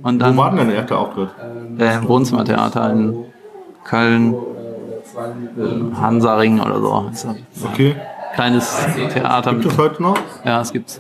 [0.04, 1.30] Und Wo dann war denn dein erster Auftritt?
[1.80, 3.16] äh, im Wohnzimmertheater in
[3.84, 4.36] Köln,
[6.00, 7.12] Hansaring oder so.
[7.72, 7.96] Okay.
[8.34, 8.78] kleines
[9.14, 10.18] Theater Gibt es heute noch?
[10.44, 11.00] ja, es gibt's.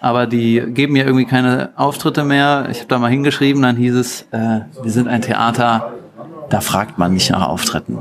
[0.00, 2.66] Aber die geben mir irgendwie keine Auftritte mehr.
[2.70, 5.92] Ich habe da mal hingeschrieben, dann hieß es, äh, wir sind ein Theater,
[6.50, 7.98] da fragt man nicht nach Auftritten.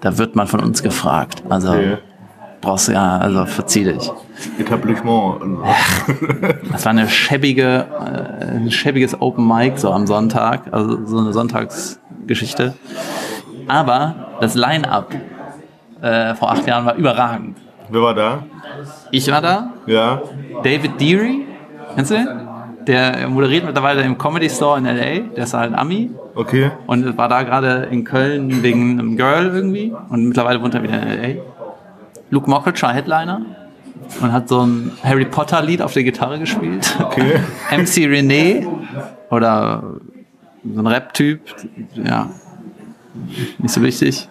[0.00, 1.44] Da wird man von uns gefragt.
[1.48, 1.98] Also Okay.
[2.60, 4.10] brauchst du ja, also verzieh dich.
[4.58, 5.40] Etablissement.
[6.72, 7.86] Das war eine schäbige,
[8.42, 12.74] äh, ein schäbiges Open Mic so am Sonntag, also so eine Sonntagsgeschichte.
[13.68, 15.14] Aber das Line-Up
[16.00, 17.56] äh, vor acht Jahren war überragend.
[17.88, 18.42] Wer war da?
[19.10, 20.20] Ich war da, Ja.
[20.62, 21.46] David Deary,
[21.94, 22.28] kennst du den?
[22.86, 26.70] Der moderiert mittlerweile im Comedy Store in LA, der ist halt Ami Okay.
[26.86, 31.00] und war da gerade in Köln wegen einem Girl irgendwie und mittlerweile wohnt er wieder
[31.02, 31.40] in LA.
[32.30, 33.40] Luke Mockridge war Headliner
[34.20, 36.94] und hat so ein Harry Potter Lied auf der Gitarre gespielt.
[37.02, 37.36] Okay.
[37.70, 38.66] MC René
[39.30, 39.82] oder
[40.64, 41.40] so ein Rap-Typ,
[41.94, 42.26] ja,
[43.58, 44.28] nicht so wichtig.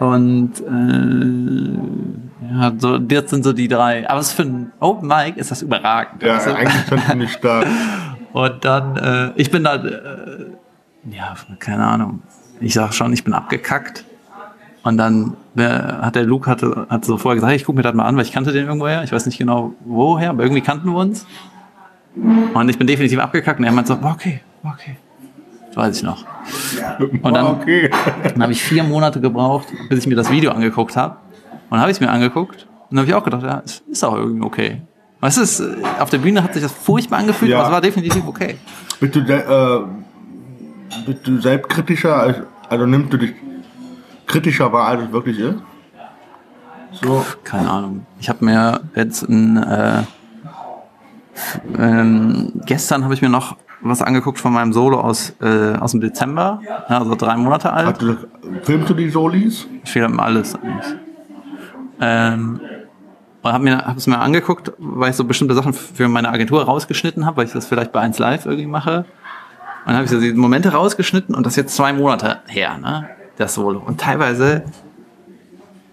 [0.00, 4.08] Und äh, Ja, so, das sind so die drei.
[4.08, 6.22] Aber es für ein Open Mic ist das überragend.
[6.22, 7.66] Ja, Also- eigentlich schon ziemlich stark.
[8.32, 10.46] Und dann, äh, ich bin da, äh,
[11.10, 12.22] ja, keine Ahnung.
[12.60, 14.04] Ich sag schon, ich bin abgekackt.
[14.82, 17.94] Und dann äh, hat der Luke hatte, hat so vorher gesagt, ich guck mir das
[17.94, 19.02] mal an, weil ich kannte den irgendwoher.
[19.04, 21.26] Ich weiß nicht genau woher, aber irgendwie kannten wir uns.
[22.16, 23.58] Und ich bin definitiv abgekackt.
[23.60, 24.96] Und er meinte so, okay, okay.
[25.74, 26.24] Das weiß ich noch.
[27.00, 27.90] Und dann, okay.
[28.22, 31.16] dann habe ich vier Monate gebraucht, bis ich mir das Video angeguckt habe.
[31.50, 32.68] Und dann habe ich es mir angeguckt.
[32.90, 34.82] Und dann habe ich auch gedacht, ja, es ist auch irgendwie okay.
[35.18, 37.58] Weißt du, äh, auf der Bühne hat sich das furchtbar angefühlt, Ja.
[37.58, 38.56] aber es war definitiv okay.
[39.00, 39.80] Bist du, äh,
[41.06, 42.36] bist du selbstkritischer, als,
[42.68, 43.34] also nimmst du dich
[44.26, 45.56] kritischer wahr, als es wirklich ist?
[47.02, 48.06] So, Keine Ahnung.
[48.20, 50.02] Ich habe mir jetzt ein, äh,
[51.76, 56.00] ähm, gestern habe ich mir noch was angeguckt von meinem Solo aus, äh, aus dem
[56.00, 57.86] Dezember, ja, also drei Monate alt.
[57.86, 58.16] hast du,
[58.62, 59.66] filmst du die Solis?
[59.84, 60.96] Ich filme alles eigentlich.
[62.00, 62.60] Ähm,
[63.42, 66.64] und habe mir hab es mir angeguckt, weil ich so bestimmte Sachen für meine Agentur
[66.64, 69.04] rausgeschnitten habe, weil ich das vielleicht bei 1 Live irgendwie mache.
[69.84, 72.78] Und dann habe ich so die Momente rausgeschnitten und das ist jetzt zwei Monate her,
[72.78, 73.06] ne?
[73.36, 73.82] Das Solo.
[73.84, 74.64] Und teilweise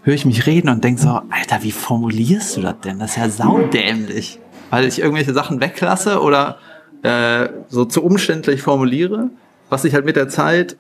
[0.04, 3.00] höre ich mich reden und denke so, Alter, wie formulierst du das denn?
[3.00, 4.40] Das ist ja saudämlich.
[4.70, 6.58] Weil ich irgendwelche Sachen weglasse oder
[7.04, 9.30] äh, so zu umständlich formuliere,
[9.70, 10.78] was sich halt mit der Zeit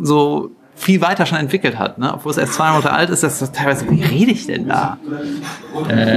[0.00, 2.12] so viel weiter schon entwickelt hat, ne?
[2.14, 4.98] Obwohl es erst zwei Monate alt ist, das ist teilweise, wie rede ich denn da?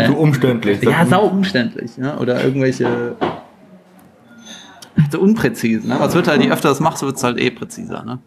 [0.07, 0.81] so umständlich.
[0.81, 2.17] Ja, sau umständlich, ne?
[2.17, 3.15] Oder irgendwelche
[5.11, 5.97] so unpräzise, ne?
[5.99, 8.19] Was wird halt, je öfter das machst, wird es halt eh präziser, ne?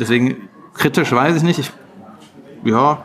[0.00, 1.58] Deswegen kritisch weiß ich nicht.
[1.58, 1.72] Ich,
[2.64, 3.04] ja,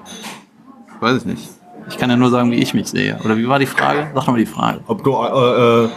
[0.99, 1.49] weiß ich nicht.
[1.89, 3.19] Ich kann ja nur sagen, wie ich mich sehe.
[3.23, 4.07] Oder wie war die Frage?
[4.13, 4.79] Sag doch mal die Frage.
[4.87, 5.89] Ob du, äh, äh,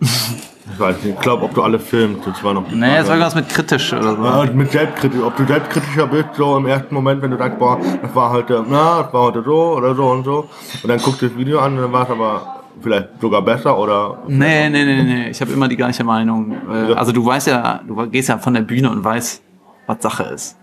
[0.00, 2.96] ich weiß nicht, ich glaube, ob du alle filmst, das war noch Nee, Frage.
[3.00, 4.24] es war irgendwas mit kritisch oder so.
[4.24, 7.78] Ja, mit selbstkritisch, ob du selbstkritischer bist, so im ersten Moment, wenn du sagst, boah,
[8.02, 10.48] das war heute, na, das war heute so oder so und so.
[10.82, 13.78] Und dann guckst du das Video an und dann war es aber vielleicht sogar besser
[13.78, 14.18] oder.
[14.28, 15.28] Nee, nee, nee, nee.
[15.30, 16.52] Ich habe immer die gleiche Meinung.
[16.70, 16.92] Äh.
[16.94, 19.42] Also du weißt ja, du gehst ja von der Bühne und weißt,
[19.86, 20.56] was Sache ist.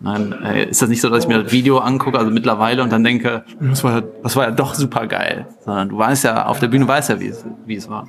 [0.00, 2.92] Nein, äh, ist das nicht so, dass ich mir das Video angucke, also mittlerweile und
[2.92, 5.46] dann denke, das war, ja- das war ja doch super geil.
[5.64, 8.08] Sondern du weißt ja, auf der Bühne weißt ja, wie es, wie es war.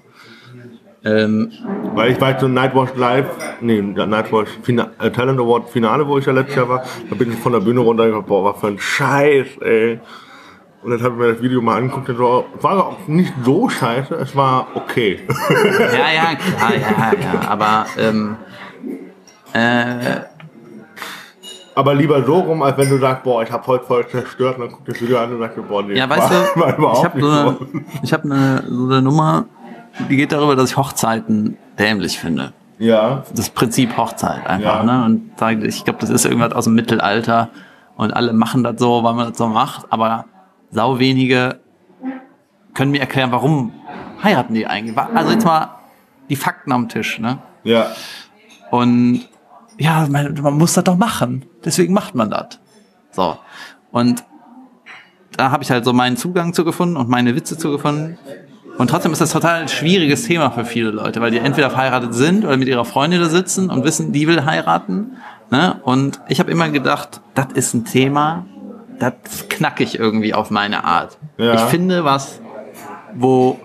[1.05, 1.51] Ähm,
[1.95, 3.27] Weil ich weiß, so Nightwatch Live,
[3.61, 7.31] nee, Nightwatch Fina äh, Talent Award Finale, wo ich ja letztes Jahr war, da bin
[7.31, 9.99] ich von der Bühne runter und gedacht, boah, was für ein Scheiß, ey.
[10.83, 12.19] Und dann habe ich mir das Video mal angeguckt und
[12.63, 15.19] war auch nicht so scheiße, es war okay.
[15.79, 17.49] ja, ja, klar, ja, ja.
[17.49, 18.35] Aber ähm,
[19.53, 20.21] äh,
[21.75, 24.61] Aber lieber so rum, als wenn du sagst, boah, ich hab heute voll zerstört und
[24.63, 26.77] dann guckst du das Video an und sagst, boah, nee, Ja, weißt war, du, war
[26.77, 27.57] überhaupt ich habe so, eine-
[28.03, 29.45] ich hab eine, so eine Nummer,
[30.09, 32.53] die geht darüber, dass ich Hochzeiten dämlich finde.
[32.77, 34.83] Ja, Das Prinzip Hochzeit einfach.
[34.85, 34.99] Ja.
[34.99, 35.05] Ne?
[35.05, 37.49] Und da- ich glaube, das ist irgendwas aus dem Mittelalter
[37.97, 40.25] und alle machen das so, weil man das so macht, aber
[40.71, 41.59] sau wenige
[42.73, 43.73] können mir erklären, warum
[44.23, 44.97] heiraten die eigentlich.
[44.97, 45.69] Also jetzt mal
[46.29, 47.19] die Fakten am Tisch.
[47.19, 47.39] Ne?
[47.63, 47.87] ja.
[48.71, 49.27] Und
[49.79, 51.45] ja, man, man muss das doch machen.
[51.65, 52.59] Deswegen macht man das.
[53.11, 53.37] So.
[53.91, 54.23] Und
[55.35, 58.17] da habe ich halt so meinen Zugang zu gefunden und meine Witze zu gefunden.
[58.79, 62.13] Und trotzdem ist das total ein schwieriges Thema für viele Leute, weil die entweder verheiratet
[62.13, 65.17] sind oder mit ihrer Freundin da sitzen und wissen, die will heiraten.
[65.51, 65.81] Ne?
[65.83, 68.45] Und ich habe immer gedacht, das ist ein Thema,
[68.97, 71.17] das knack ich irgendwie auf meine Art.
[71.37, 71.55] Ja.
[71.55, 72.39] Ich finde was,
[73.13, 73.59] wo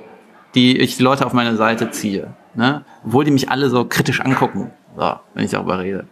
[0.57, 2.35] die ich die Leute auf meine Seite ziehe.
[2.57, 2.85] Ne?
[3.07, 6.07] Obwohl die mich alle so kritisch angucken, so, wenn ich darüber rede.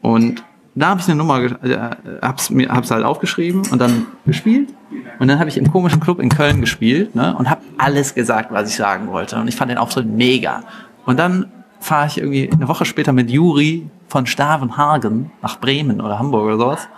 [0.00, 0.42] Und
[0.74, 1.90] da habe ich eine Nummer, äh,
[2.22, 4.70] hab's mir, hab's halt aufgeschrieben und dann gespielt.
[5.18, 7.34] Und dann habe ich im komischen Club in Köln gespielt ne?
[7.36, 9.36] und habe alles gesagt, was ich sagen wollte.
[9.36, 10.62] Und ich fand den Auftritt mega.
[11.06, 11.46] Und dann
[11.80, 16.58] fahre ich irgendwie eine Woche später mit Juri von Stavenhagen nach Bremen oder Hamburg oder
[16.58, 16.88] sowas.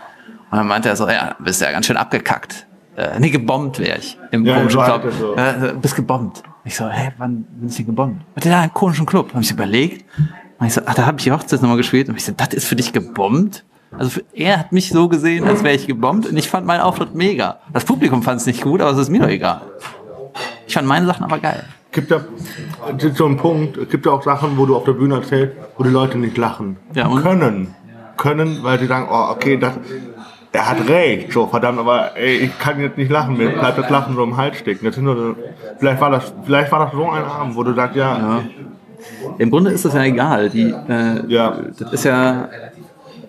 [0.50, 2.66] Und dann meinte er so, ja, bist ja ganz schön abgekackt.
[2.96, 5.12] Äh, nee, gebombt wäre ich im Ja, komischen Club.
[5.18, 5.34] so.
[5.34, 6.42] Äh, bist gebombt.
[6.64, 8.22] Ich so, hä, wann bin ich denn gebombt?
[8.34, 9.34] Und der komischen Club.
[9.34, 10.04] Hab ich überlegt.
[10.58, 12.08] Und ich so, ach, da habe ich die Hochzeitsnummer gespielt.
[12.08, 13.64] Und ich so, das ist für dich gebombt?
[13.98, 16.26] Also er hat mich so gesehen, als wäre ich gebombt.
[16.26, 17.58] Und ich fand meinen Auftritt mega.
[17.72, 19.62] Das Publikum fand es nicht gut, aber es ist mir doch egal.
[20.66, 21.64] Ich fand meine Sachen aber geil.
[21.92, 22.20] Gibt ja,
[23.14, 25.84] so ein Punkt, es gibt ja auch Sachen, wo du auf der Bühne erzählst, wo
[25.84, 26.76] die Leute nicht lachen.
[26.92, 27.22] Ja, und?
[27.22, 27.74] Können.
[28.16, 29.74] Können, weil sie sagen, oh, okay, das,
[30.50, 33.90] er hat recht, so verdammt, aber ey, ich kann jetzt nicht lachen, mir bleibt das
[33.90, 34.86] Lachen so im Hals stecken.
[34.86, 35.36] Das so,
[35.78, 38.42] vielleicht war das, vielleicht war das so ein Abend, wo du sagst, ja, Ja.
[39.38, 40.48] Im Grunde ist das ja egal.
[40.50, 41.58] Die, äh, Ja.
[41.78, 42.48] Das ist ja,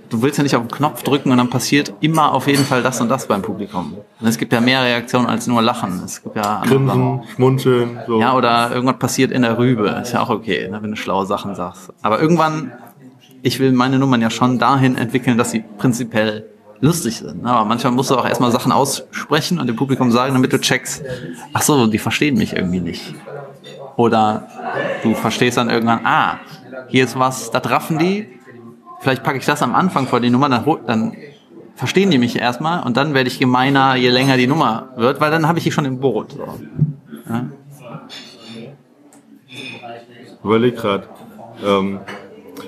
[0.09, 2.83] du willst ja nicht auf den Knopf drücken und dann passiert immer auf jeden Fall
[2.83, 3.97] das und das beim Publikum.
[4.19, 6.01] Und es gibt ja mehr Reaktionen als nur Lachen.
[6.03, 8.19] Es gibt ja grinsen, schmunzeln, so.
[8.19, 9.89] Ja, oder irgendwas passiert in der Rübe.
[10.01, 11.91] Ist ja auch okay, ne, wenn du schlaue Sachen sagst.
[12.01, 12.71] Aber irgendwann,
[13.41, 16.45] ich will meine Nummern ja schon dahin entwickeln, dass sie prinzipiell
[16.81, 17.43] lustig sind.
[17.43, 17.49] ne?
[17.49, 21.03] Aber manchmal musst du auch erstmal Sachen aussprechen und dem Publikum sagen, damit du checkst,
[21.53, 23.13] ach so, die verstehen mich irgendwie nicht.
[23.97, 24.47] Oder
[25.03, 26.39] du verstehst dann irgendwann, ah,
[26.87, 28.27] hier ist was, das raffen die.
[29.05, 31.15] Vielleicht packe ich das am Anfang vor die Nummer, dann, dann
[31.75, 35.29] verstehen die mich erstmal und dann werde ich gemeiner, je länger die Nummer wird, weil
[35.29, 36.31] dann habe ich die schon im Boot.
[36.31, 36.47] So.
[40.43, 41.07] Überleg grad.
[41.63, 41.99] Ähm,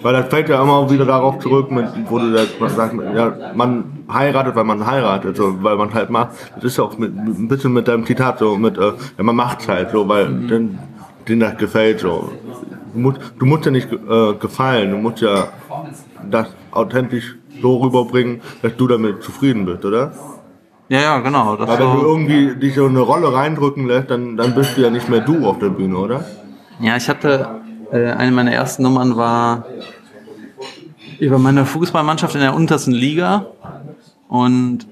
[0.04, 3.34] weil das fällt ja immer wieder darauf zurück, mit, wo du das man sagt, ja,
[3.56, 6.34] man heiratet, weil man heiratet, so, weil man halt macht.
[6.54, 9.36] Das ist ja auch mit, ein bisschen mit deinem Zitat so, mit, äh, ja, man
[9.36, 10.78] macht's halt so, weil den,
[11.28, 12.32] denen das gefällt so.
[12.94, 15.48] Du musst, du musst ja nicht äh, gefallen, du musst ja
[16.30, 20.12] das authentisch so rüberbringen, dass du damit zufrieden bist, oder?
[20.90, 21.58] Ja, ja, genau.
[21.60, 24.90] Weil wenn du irgendwie dich so eine Rolle reindrücken lässt, dann, dann bist du ja
[24.90, 26.24] nicht mehr du auf der Bühne, oder?
[26.80, 27.48] ja, ich hatte,
[27.92, 29.66] äh, eine meiner ersten Nummern war
[31.20, 33.48] über meine Fußballmannschaft in der untersten Liga.
[34.28, 34.88] Und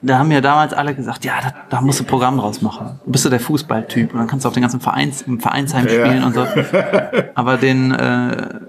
[0.00, 3.00] da haben mir damals alle gesagt, ja, da, da musst du Programm draus machen.
[3.04, 5.86] Du bist du der Fußballtyp und dann kannst du auf den ganzen Vereins, im Vereinsheim
[5.88, 6.06] Ja.
[6.06, 6.46] spielen und so.
[7.34, 8.60] Aber den, äh,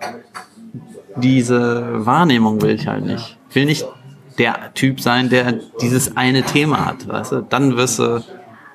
[1.19, 3.37] diese Wahrnehmung will ich halt nicht.
[3.49, 3.85] Ich will nicht
[4.37, 7.41] der Typ sein, der dieses eine Thema hat, weißt du?
[7.49, 8.23] Dann wirst du,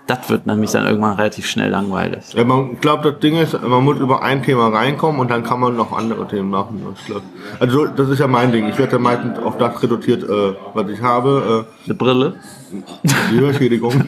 [0.07, 2.35] das wird nämlich dann irgendwann relativ schnell langweilig.
[2.35, 5.61] Ja, man glaubt, das Ding ist, man muss über ein Thema reinkommen und dann kann
[5.61, 6.83] man noch andere Themen machen.
[7.59, 8.69] Also das ist ja mein Ding.
[8.69, 12.35] Ich werde ja meistens auf das reduziert, äh, was ich habe, Eine Brille.
[12.73, 13.93] äh, die Hörschädigung.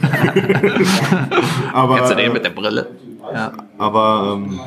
[1.73, 2.89] aber Kennst du den äh, mit der Brille?
[3.33, 3.53] Ja.
[3.79, 4.61] aber ähm,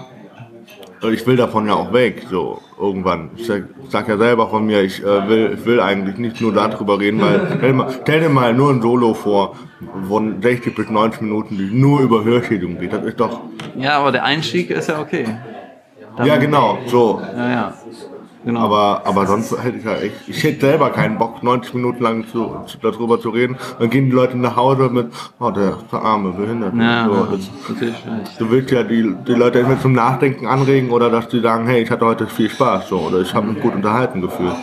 [1.03, 3.29] ich will davon ja auch weg, so irgendwann.
[3.35, 6.53] Ich sag, sag ja selber von mir, ich, äh, will, ich will eigentlich nicht nur
[6.53, 9.55] darüber reden, weil stell dir, mal, stell dir mal nur ein Solo vor
[10.07, 12.91] von 60 bis 90 Minuten, die nur über Hörschädigung geht.
[12.93, 13.41] Das ist doch.
[13.77, 15.25] Ja, aber der Einstieg ist ja okay.
[16.17, 17.21] Dann- Ja, genau, so.
[17.35, 17.73] Ja, ja.
[18.45, 18.61] Genau.
[18.61, 22.25] Aber, aber sonst hätte ich ja echt, ich hätte selber keinen Bock, 90 Minuten lang
[22.27, 23.57] zu, zu, darüber zu reden.
[23.79, 25.07] Dann gehen die Leute nach Hause mit,
[25.39, 26.77] oh, der, der arme Behinderte.
[26.77, 27.95] ja, so, das, natürlich
[28.37, 31.81] du willst ja die, die Leute entweder zum Nachdenken anregen oder dass die sagen, hey,
[31.83, 34.55] ich hatte heute viel Spaß, so, oder ich habe mich gut unterhalten gefühlt.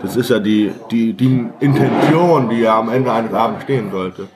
[0.00, 4.28] Das ist ja die, die, die Intention, die ja am Ende eines Abends stehen sollte.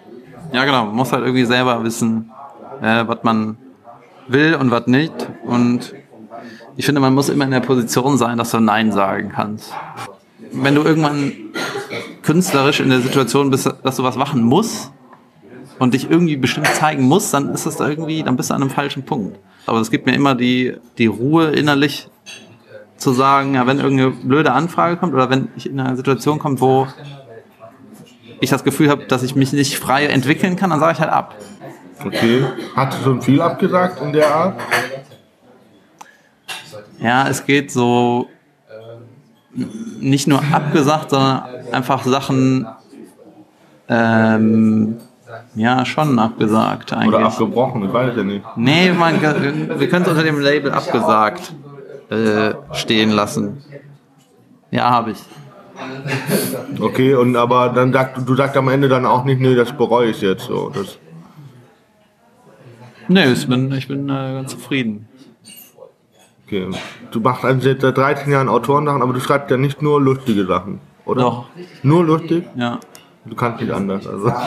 [0.52, 0.86] Ja, genau.
[0.86, 2.30] Man muss halt irgendwie selber wissen,
[2.82, 3.56] äh, was man
[4.28, 5.12] will und was nicht.
[5.44, 5.94] Und
[6.82, 9.72] ich finde, man muss immer in der Position sein, dass du Nein sagen kannst.
[10.50, 11.32] Wenn du irgendwann
[12.22, 14.90] künstlerisch in der Situation bist, dass du was machen musst
[15.78, 18.62] und dich irgendwie bestimmt zeigen musst, dann ist das da irgendwie, dann bist du an
[18.62, 19.38] einem falschen Punkt.
[19.64, 22.08] Aber es gibt mir immer die, die Ruhe innerlich
[22.96, 26.60] zu sagen, ja, wenn irgendeine blöde Anfrage kommt oder wenn ich in eine Situation komme,
[26.60, 26.88] wo
[28.40, 31.12] ich das Gefühl habe, dass ich mich nicht frei entwickeln kann, dann sage ich halt
[31.12, 31.36] ab.
[32.04, 32.42] Okay.
[32.74, 34.60] Hast du schon viel abgesagt in der Art?
[37.02, 38.28] Ja, es geht so
[40.00, 42.66] nicht nur abgesagt, sondern einfach Sachen,
[43.88, 44.96] ähm,
[45.54, 47.20] ja, schon abgesagt Oder eigentlich.
[47.20, 47.84] abgebrochen?
[47.84, 48.44] Ich weiß ja nicht.
[48.56, 51.52] Nee, man, wir können es unter dem Label abgesagt
[52.10, 53.62] äh, stehen lassen.
[54.70, 55.18] Ja, habe ich.
[56.80, 60.10] Okay, und aber dann sagt du sagst am Ende dann auch nicht, nee, das bereue
[60.10, 60.70] ich jetzt so.
[60.70, 60.98] Das,
[63.08, 65.08] Nee, ich bin, ich bin äh, ganz zufrieden.
[66.52, 66.78] Okay.
[67.10, 70.80] Du machst also seit 13 Jahren Autorensachen, aber du schreibst ja nicht nur lustige Sachen,
[71.04, 71.22] oder?
[71.22, 71.46] Doch.
[71.82, 72.44] Nur lustig?
[72.56, 72.78] Ja.
[73.24, 74.06] Du kannst nicht anders.
[74.06, 74.32] Also.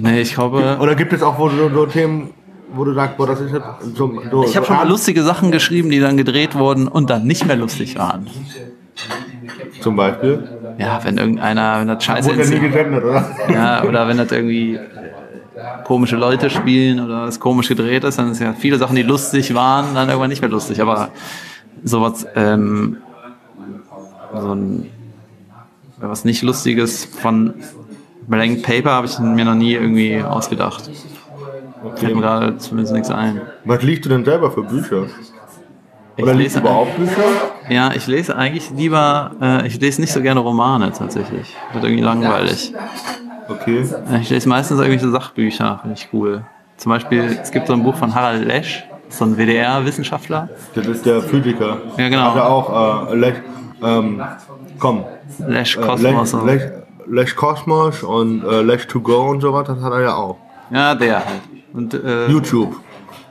[0.00, 0.76] Nee, ich glaube.
[0.80, 2.30] oder gibt es auch wo du, so Themen,
[2.74, 4.20] wo du sagst, boah, das ist jetzt so.
[4.30, 7.46] so Ich habe schon mal lustige Sachen geschrieben, die dann gedreht wurden und dann nicht
[7.46, 8.26] mehr lustig waren.
[9.80, 10.48] Zum Beispiel.
[10.78, 12.62] Ja, wenn irgendeiner, wenn das scheiße Wurde ja nie ist.
[12.72, 13.36] gesendet, oder?
[13.52, 14.78] Ja, oder wenn das irgendwie
[15.84, 19.54] komische Leute spielen oder es komisch gedreht ist, dann ist ja viele Sachen, die lustig
[19.54, 20.80] waren, dann irgendwann nicht mehr lustig.
[20.80, 21.10] Aber
[21.82, 22.98] sowas, ähm,
[24.32, 24.90] so ein
[25.98, 27.54] was nicht Lustiges von
[28.26, 30.90] Blank Paper habe ich mir noch nie irgendwie ausgedacht.
[31.96, 33.42] Fällt mir gerade zumindest nichts ein.
[33.64, 35.06] Was liest du denn selber für Bücher?
[36.16, 37.22] Ich Oder liest du überhaupt Bücher?
[37.68, 41.54] ja, ich lese eigentlich lieber, äh, ich lese nicht so gerne Romane tatsächlich.
[41.72, 42.72] Wird irgendwie langweilig.
[43.48, 43.84] Okay.
[44.10, 46.44] Ja, Ich lese meistens irgendwelche Sachbücher, finde ich cool.
[46.76, 50.48] Zum Beispiel, es gibt so ein Buch von Harald Lesch, so ein WDR-Wissenschaftler.
[50.74, 51.78] Das ist der Physiker.
[51.96, 52.22] Ja, genau.
[52.30, 53.34] Hat er auch, äh, Lech,
[53.82, 54.22] ähm,
[54.78, 55.04] komm.
[55.46, 56.32] Lesch Äh, Kosmos.
[56.32, 56.62] Lech, Lech,
[57.06, 60.36] Lech Kosmos und äh, Lech to go und sowas, das hat er ja auch.
[60.70, 61.40] Ja, der halt.
[61.72, 62.74] Und, äh, YouTube.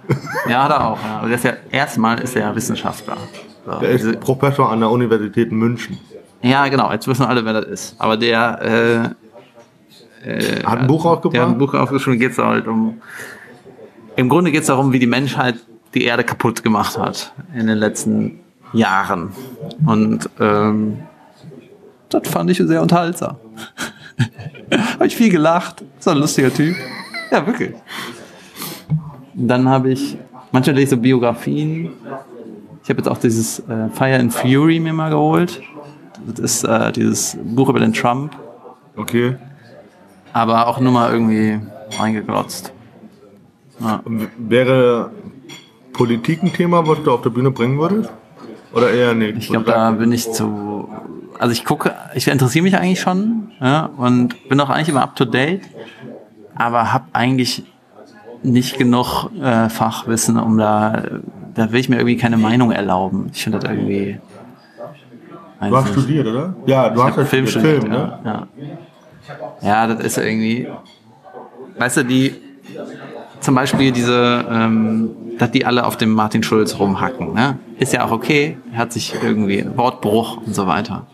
[0.49, 0.97] ja, hat er auch.
[1.03, 1.17] Ja.
[1.19, 3.17] Aber der ist ja, erstmal ist er Wissenschaftler.
[3.65, 5.97] So, Der ist Professor an der Universität München.
[6.41, 7.95] ja, genau, jetzt wissen alle, wer das ist.
[7.99, 9.13] Aber der,
[10.23, 11.47] äh, Hat ein Buch der hat rausgebracht?
[11.49, 13.01] ein Buch aufgeschrieben, geht es halt um.
[14.15, 15.55] Im Grunde geht es darum, wie die Menschheit
[15.93, 18.39] die Erde kaputt gemacht hat in den letzten
[18.73, 19.31] Jahren.
[19.85, 20.99] Und ähm,
[22.09, 23.37] das fand ich sehr unterhaltsam.
[24.93, 25.83] habe ich viel gelacht.
[25.99, 26.75] So ein lustiger Typ.
[27.31, 27.73] Ja, wirklich.
[29.33, 30.17] Dann habe ich,
[30.51, 31.91] manchmal lese ich so Biografien.
[32.83, 35.61] Ich habe jetzt auch dieses äh, Fire and Fury mir mal geholt.
[36.27, 38.35] Das ist äh, dieses Buch über den Trump.
[38.95, 39.35] Okay.
[40.33, 41.59] Aber auch nur mal irgendwie
[41.97, 42.73] reingeglotzt.
[44.03, 45.11] Und Wäre
[45.93, 48.11] Politik ein Thema, was du auf der Bühne bringen würdest?
[48.73, 49.37] Oder eher nicht?
[49.37, 50.89] Ich glaube, da bin ich zu.
[51.39, 55.15] Also ich gucke, ich interessiere mich eigentlich schon ja, und bin auch eigentlich immer up
[55.15, 55.61] to date,
[56.55, 57.63] aber habe eigentlich
[58.43, 61.03] nicht genug äh, Fachwissen, um da,
[61.53, 63.29] da will ich mir irgendwie keine Meinung erlauben.
[63.33, 64.19] Ich finde das irgendwie.
[65.61, 65.93] Du hast nicht.
[65.93, 66.53] studiert, oder?
[66.65, 68.19] Ja, du hast Ich ja hab Film studiert, Film, ne?
[68.25, 68.47] ja.
[69.61, 69.87] Ja.
[69.87, 70.67] Das ist irgendwie.
[71.77, 72.35] Weißt du, die.
[73.39, 77.59] Zum Beispiel diese, ähm, dass die alle auf dem Martin Schulz rumhacken, ne?
[77.77, 78.57] Ist ja auch okay.
[78.71, 81.07] Er hat sich irgendwie Wortbruch und so weiter.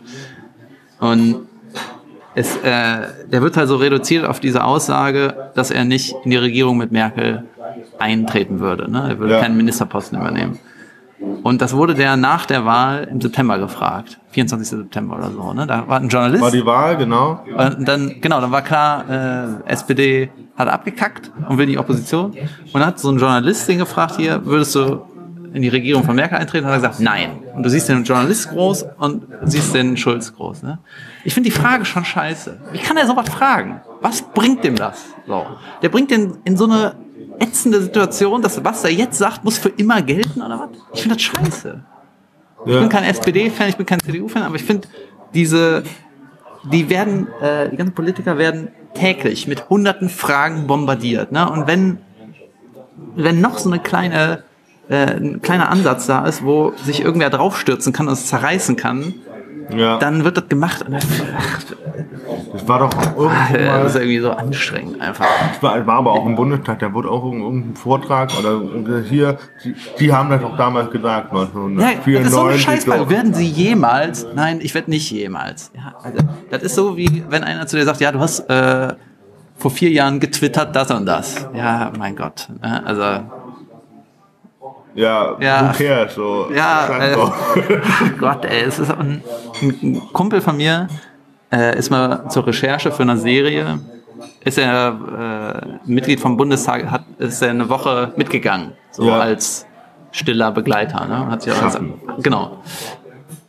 [1.00, 1.48] Und
[2.36, 6.36] es, äh, der wird halt so reduziert auf diese Aussage, dass er nicht in die
[6.36, 7.44] Regierung mit Merkel
[7.98, 8.88] eintreten würde.
[8.88, 9.06] Ne?
[9.08, 9.40] Er würde Ja.
[9.40, 10.58] keinen Ministerposten übernehmen.
[11.42, 14.18] Und das wurde der nach der Wahl im September gefragt.
[14.30, 14.68] 24.
[14.68, 15.52] September oder so.
[15.52, 15.66] Ne?
[15.66, 16.42] Da war ein Journalist.
[16.42, 17.44] War die Wahl, genau.
[17.56, 22.30] Und dann, genau, dann war klar, äh, SPD hat abgekackt und will die Opposition.
[22.32, 25.02] Und dann hat so ein Journalist den gefragt, hier, würdest du
[25.52, 26.66] in die Regierung von Merkel eintreten?
[26.66, 27.30] Hat er gesagt, nein.
[27.54, 30.62] Und du siehst den Journalist groß und siehst den Schulz groß.
[30.62, 30.78] Ne?
[31.24, 32.60] Ich finde die Frage schon scheiße.
[32.72, 33.80] Wie kann er sowas fragen?
[34.00, 35.06] Was bringt dem das?
[35.26, 35.46] So.
[35.82, 36.94] Der bringt den in so eine
[37.40, 40.68] ätzende Situation, dass was er jetzt sagt, muss für immer gelten oder was?
[40.92, 41.80] Ich finde das scheiße.
[42.66, 42.80] Ich Ja.
[42.80, 44.86] bin kein SPD-Fan, ich bin kein CDU-Fan, aber ich finde
[45.34, 45.82] diese,
[46.70, 51.32] die werden, äh, die ganzen Politiker werden täglich mit hunderten Fragen bombardiert.
[51.32, 51.50] Ne?
[51.50, 51.98] Und wenn,
[53.16, 54.42] wenn noch so eine kleine,
[54.88, 59.14] äh, ein kleiner Ansatz da ist, wo sich irgendwer draufstürzen kann und es zerreißen kann,
[59.76, 59.98] Ja.
[59.98, 60.82] dann wird das gemacht.
[60.86, 61.06] Und das,
[62.52, 65.26] Das war doch irgendwo das ist irgendwie so anstrengend einfach.
[65.52, 68.60] Das war, war aber auch im Bundestag, da wurde auch irgendein Vortrag oder
[69.02, 72.14] hier, die, die haben das auch damals gesagt, Ja, 1994.
[72.14, 72.58] das ist so eine.
[72.58, 73.10] Scheißfrage.
[73.10, 74.26] Werden Sie jemals?
[74.34, 75.70] Nein, ich werde nicht jemals.
[75.74, 76.18] Ja, also,
[76.50, 78.94] das ist so wie wenn einer zu dir sagt, ja, du hast äh,
[79.56, 81.46] vor vier Jahren getwittert das und das.
[81.54, 82.48] Ja, mein Gott.
[82.62, 83.02] ne, Also
[84.94, 85.72] Ja, Ja.
[85.76, 86.48] cares, so.
[86.54, 87.16] Ja, äh.
[88.18, 89.22] Gott, ey, es ist ein,
[89.62, 90.88] ein Kumpel von mir
[91.52, 93.78] äh, ist mal zur Recherche für eine Serie,
[94.44, 99.18] ist er äh, Mitglied vom Bundestag, hat, ist er eine Woche mitgegangen, so Ja.
[99.20, 99.66] als
[100.12, 101.26] stiller Begleiter, ne?
[101.28, 101.78] Hat sich auch als,
[102.20, 102.58] genau.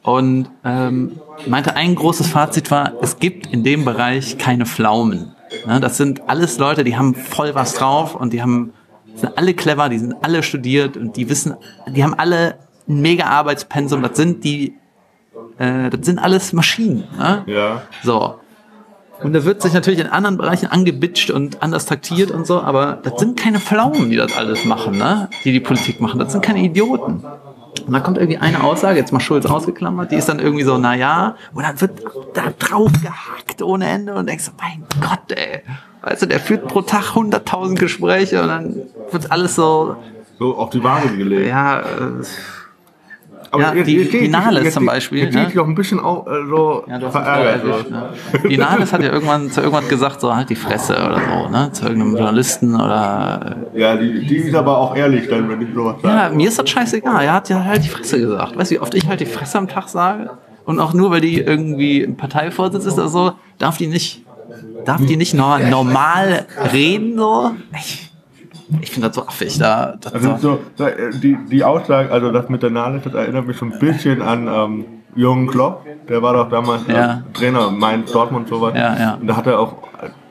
[0.03, 5.35] Und ähm, meinte, ein großes Fazit war, es gibt in dem Bereich keine Pflaumen.
[5.67, 5.79] Ne?
[5.79, 8.73] Das sind alles Leute, die haben voll was drauf und die haben
[9.15, 11.55] sind alle clever, die sind alle studiert und die wissen,
[11.87, 12.55] die haben alle
[12.87, 14.01] ein mega Arbeitspensum.
[14.01, 14.75] Das sind die,
[15.57, 17.03] äh, das sind alles Maschinen.
[17.17, 17.43] Ne?
[17.47, 17.81] Ja.
[18.03, 18.35] So.
[19.23, 22.99] Und da wird sich natürlich in anderen Bereichen angebitscht und anders taktiert und so, aber
[23.03, 25.29] das sind keine Pflaumen, die das alles machen, ne?
[25.43, 26.19] die die Politik machen.
[26.19, 27.23] Das sind keine Idioten.
[27.85, 30.77] Und dann kommt irgendwie eine Aussage, jetzt mal Schulz ausgeklammert, die ist dann irgendwie so,
[30.77, 32.01] na ja, und dann wird
[32.33, 35.61] da drauf gehackt ohne Ende und denkst, so, mein Gott, ey.
[36.03, 38.75] Weißt du, der führt pro Tag 100.000 Gespräche und dann
[39.11, 39.95] wird alles so,
[40.39, 41.47] So auf die Waage gelegt.
[41.47, 41.83] ja, äh,
[43.53, 45.45] Aber Ja, jetzt- die- jetzt die Nahles jetzt zum Beispiel, Jetzt ne?
[45.49, 47.65] ich doch ein bisschen auch äh, so Ja, verärgert.
[47.65, 48.03] erwischt, ne?
[48.49, 51.69] Die Nahles hat ja irgendwann zu irgendwas gesagt, so halt die Fresse oder so, ne?
[51.73, 53.57] Zu irgendeinem Journalisten oder.
[53.75, 56.15] Ja, die, die ist aber auch ehrlich dann, wenn ich sowas sage.
[56.17, 57.25] Ja, mir ist das scheißegal.
[57.25, 58.57] Er hat ja halt die Fresse gesagt.
[58.57, 60.29] Weißt du, wie oft ich halt die Fresse am Tag sage?
[60.63, 64.23] Und auch nur, weil die irgendwie ein Parteivorsitz ist oder so, darf die nicht,
[64.85, 67.51] darf die nicht nor- normal reden, so?
[67.77, 68.09] Ich,
[68.81, 69.95] ich finde das so affig, da.
[70.13, 70.59] Also so.
[70.75, 73.77] so, äh, die, die Aussage, also das mit der Nahles, das erinnert mich so ein
[73.79, 74.85] bisschen an ähm,
[75.15, 75.85] Jürgen Klopp.
[76.07, 77.21] Der war doch damals Ja.
[77.33, 78.73] Trainer Mainz, Dortmund und sowas.
[78.75, 79.13] Ja, ja.
[79.15, 79.75] Und da hat er auch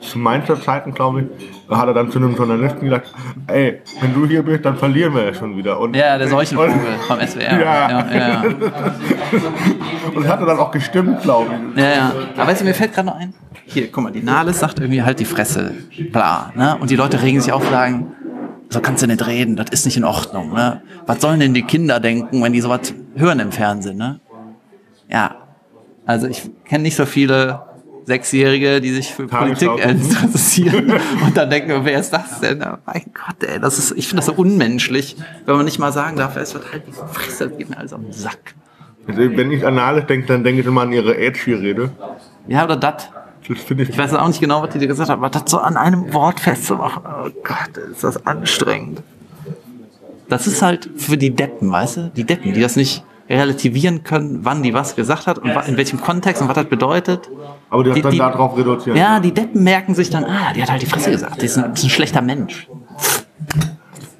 [0.01, 3.13] zu Mainzer Zeiten, glaube ich, hat er dann zu einem Journalisten gesagt,
[3.47, 5.79] ey, wenn du hier bist, dann verlieren wir ja schon wieder.
[5.79, 6.73] Und, Ja, der Seuchenvogel
[7.07, 7.41] vom SWR.
[7.61, 7.89] Ja.
[7.89, 8.27] ja, ja.
[8.27, 8.43] ja.
[10.15, 11.81] und hat er dann auch gestimmt, glaube ich.
[11.81, 12.11] Ja, ja.
[12.35, 13.33] Aber weißt du, mir fällt gerade noch ein.
[13.65, 15.73] Hier, guck mal, die Nahles sagt irgendwie halt die Fresse.
[16.11, 16.77] Bla, ne?
[16.79, 18.11] Und die Leute regen sich auf und sagen,
[18.69, 20.81] so kannst du nicht reden, das ist nicht in Ordnung, ne?
[21.05, 24.19] Was sollen denn die Kinder denken, wenn die sowas hören im Fernsehen, ne?
[25.09, 25.35] Ja.
[26.05, 27.61] Also ich kenne nicht so viele
[28.05, 30.93] Sechsjährige, die sich für Politik interessieren
[31.25, 32.59] und dann denken, wer ist das denn?
[32.59, 36.17] Mein Gott, ey, das ist, ich finde das so unmenschlich, wenn man nicht mal sagen
[36.17, 38.55] darf, es wird halt die Fresse, geht mir alles auf den Sack.
[39.07, 41.91] Also, wenn ich an Nahles denke, dann denke ich immer an ihre Edgy-Rede.
[42.47, 43.09] Ja, oder das.
[43.47, 45.43] Das finde ich, Ich weiß auch nicht genau, was die dir gesagt hat, aber das
[45.47, 49.01] so an einem Wort festzumachen, oh Gott, ist das anstrengend.
[50.29, 52.11] Das ist halt für die Deppen, weißt du?
[52.15, 55.99] Die Deppen, die das nicht relativieren können, wann die was gesagt hat und in welchem
[56.01, 57.29] Kontext und was das bedeutet.
[57.69, 58.97] Aber die hat Die- dann die- darauf reduziert.
[58.97, 61.57] Ja, die Deppen merken sich dann, ah, die hat halt die Fresse gesagt, die ist
[61.57, 62.67] ein, ist ein schlechter Mensch.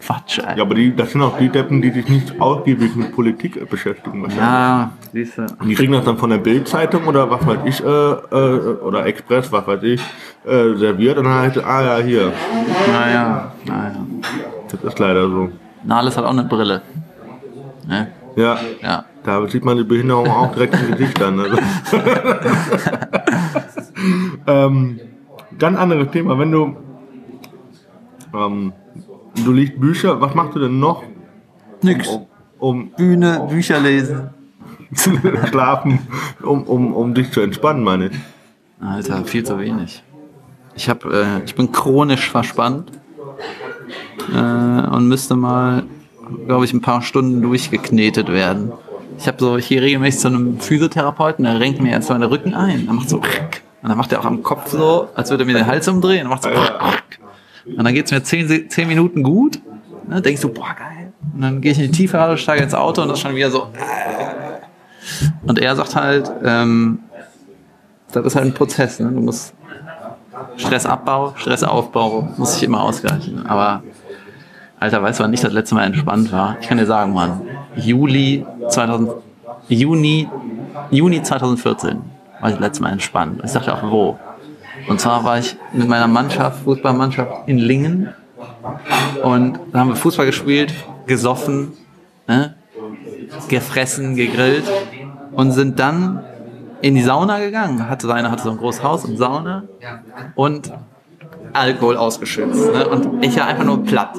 [0.03, 0.61] Quatsch, Ja, Alter.
[0.63, 4.23] aber die, das sind auch die Deppen, die sich nicht ausgiebig mit Politik beschäftigen.
[4.23, 4.45] wahrscheinlich.
[4.45, 5.45] Ja, siehst du.
[5.65, 9.51] Die kriegen das dann von der Bild-Zeitung oder was weiß ich, äh, äh, oder Express,
[9.51, 10.01] was weiß ich,
[10.45, 12.33] äh, serviert und dann heißt, ah ja, hier.
[12.91, 13.95] Naja, naja.
[14.69, 15.49] Das ist leider so.
[15.83, 16.81] Nahles hat auch eine Brille.
[17.87, 18.07] Ne?
[18.35, 19.05] Ja, Ja.
[19.23, 21.39] da sieht man die Behinderung auch direkt im Gesicht dann.
[21.39, 21.57] Also.
[24.47, 24.99] ähm,
[25.59, 26.37] ganz anderes Thema.
[26.39, 26.75] Wenn du,
[28.33, 28.73] ähm,
[29.43, 31.03] du liest Bücher, was machst du denn noch,
[31.81, 32.07] Nix.
[32.07, 32.27] um,
[32.59, 34.29] um Bühne, Bücher lesen.
[35.49, 35.99] schlafen,
[36.43, 38.19] um, um, um dich zu entspannen, meine ich?
[38.81, 40.03] Alter, viel zu wenig.
[40.75, 42.91] Ich hab, äh, ich bin chronisch verspannt
[44.33, 45.83] äh, und müsste mal,
[46.45, 48.71] glaube ich, ein paar Stunden durchgeknetet werden.
[49.17, 52.53] Ich habe so, ich gehe regelmäßig zu einem Physiotherapeuten, der renkt mir in den Rücken
[52.53, 55.47] ein, dann macht so und dann macht er auch am Kopf so, als würde er
[55.47, 59.59] mir den Hals umdrehen, und macht so und dann geht's mir zehn, zehn Minuten gut,
[60.07, 63.01] ne, denkst du, boah geil, und dann gehe ich in die Tiefgarage, steige ins Auto
[63.01, 63.67] und das ist schon wieder so.
[65.43, 66.99] Und er sagt halt, ähm,
[68.11, 68.99] das ist halt ein Prozess.
[68.99, 69.09] Ne?
[69.11, 69.53] Du musst
[70.57, 73.45] Stressabbau, Stressaufbau, muss sich immer ausgleichen.
[73.45, 73.83] Aber,
[74.81, 76.57] Alter, weißt du, wann ich das letzte Mal entspannt war?
[76.59, 77.41] Ich kann dir sagen, Mann,
[77.75, 79.11] Juli 2000,
[79.69, 80.27] Juni,
[80.89, 82.01] Juni 2014
[82.39, 83.41] war ich das letzte Mal entspannt.
[83.45, 84.17] Ich sagte auch, wo?
[84.87, 88.09] Und zwar war ich mit meiner Mannschaft, Fußballmannschaft in Lingen
[89.21, 90.73] und da haben wir Fußball gespielt,
[91.05, 91.73] gesoffen,
[92.27, 92.55] ne?
[93.49, 94.65] gefressen, gegrillt
[95.33, 96.23] und sind dann
[96.81, 97.87] in die Sauna gegangen.
[97.87, 99.61] Hatte einer hatte so ein großes Haus und Sauna
[100.33, 100.73] und
[101.53, 102.73] Alkohol ausgeschützt.
[102.73, 102.87] Ne?
[102.87, 104.17] Und ich war einfach nur platt.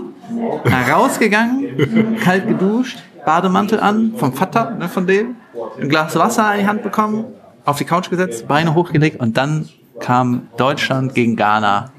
[0.65, 5.37] Da rausgegangen, kalt geduscht, Bademantel an, vom Vater, ne, von dem,
[5.81, 7.25] ein Glas Wasser in die Hand bekommen,
[7.65, 9.69] auf die Couch gesetzt, Beine hochgelegt und dann
[10.01, 11.91] kam Deutschland gegen Ghana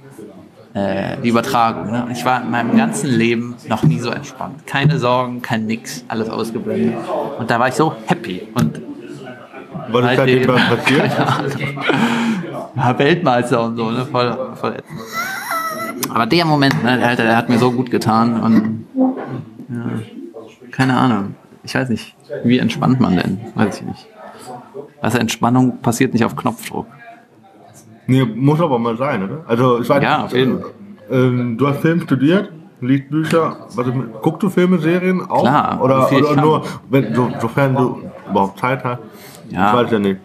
[0.74, 1.92] äh, die Übertragung.
[1.92, 2.08] Ne?
[2.12, 4.66] Ich war in meinem ganzen Leben noch nie so entspannt.
[4.66, 6.96] Keine Sorgen, kein Nix, alles ausgeblendet.
[7.38, 8.48] Und da war ich so happy.
[8.56, 8.82] Und
[9.92, 11.12] Was ist seitdem Seitdem- was passiert?
[13.00, 14.06] Weltmeister und so, ne?
[14.06, 15.00] Voll, voll ätzend.
[16.14, 18.86] Aber der Moment, ne, der, Alter, der hat mir so gut getan und
[19.70, 21.36] ja, keine Ahnung.
[21.64, 23.40] Ich weiß nicht, wie entspannt man denn?
[23.56, 24.08] Weiß ich nicht.
[25.02, 26.86] Also Entspannung passiert nicht auf Knopfdruck.
[28.06, 29.44] Nee, muss aber mal sein, oder?
[29.48, 30.60] Also, ich weiß Ja, auf jeden
[31.10, 33.88] äh, ähm, du hast Film studiert, liest Bücher, was,
[34.22, 35.42] guckst du Filme, Serien auch?
[35.42, 36.44] Klar, oder, oder kann.
[36.44, 39.00] nur, wenn, so, sofern du überhaupt Zeit hast?
[39.50, 39.70] Ja.
[39.70, 40.20] Ich weiß ja nicht.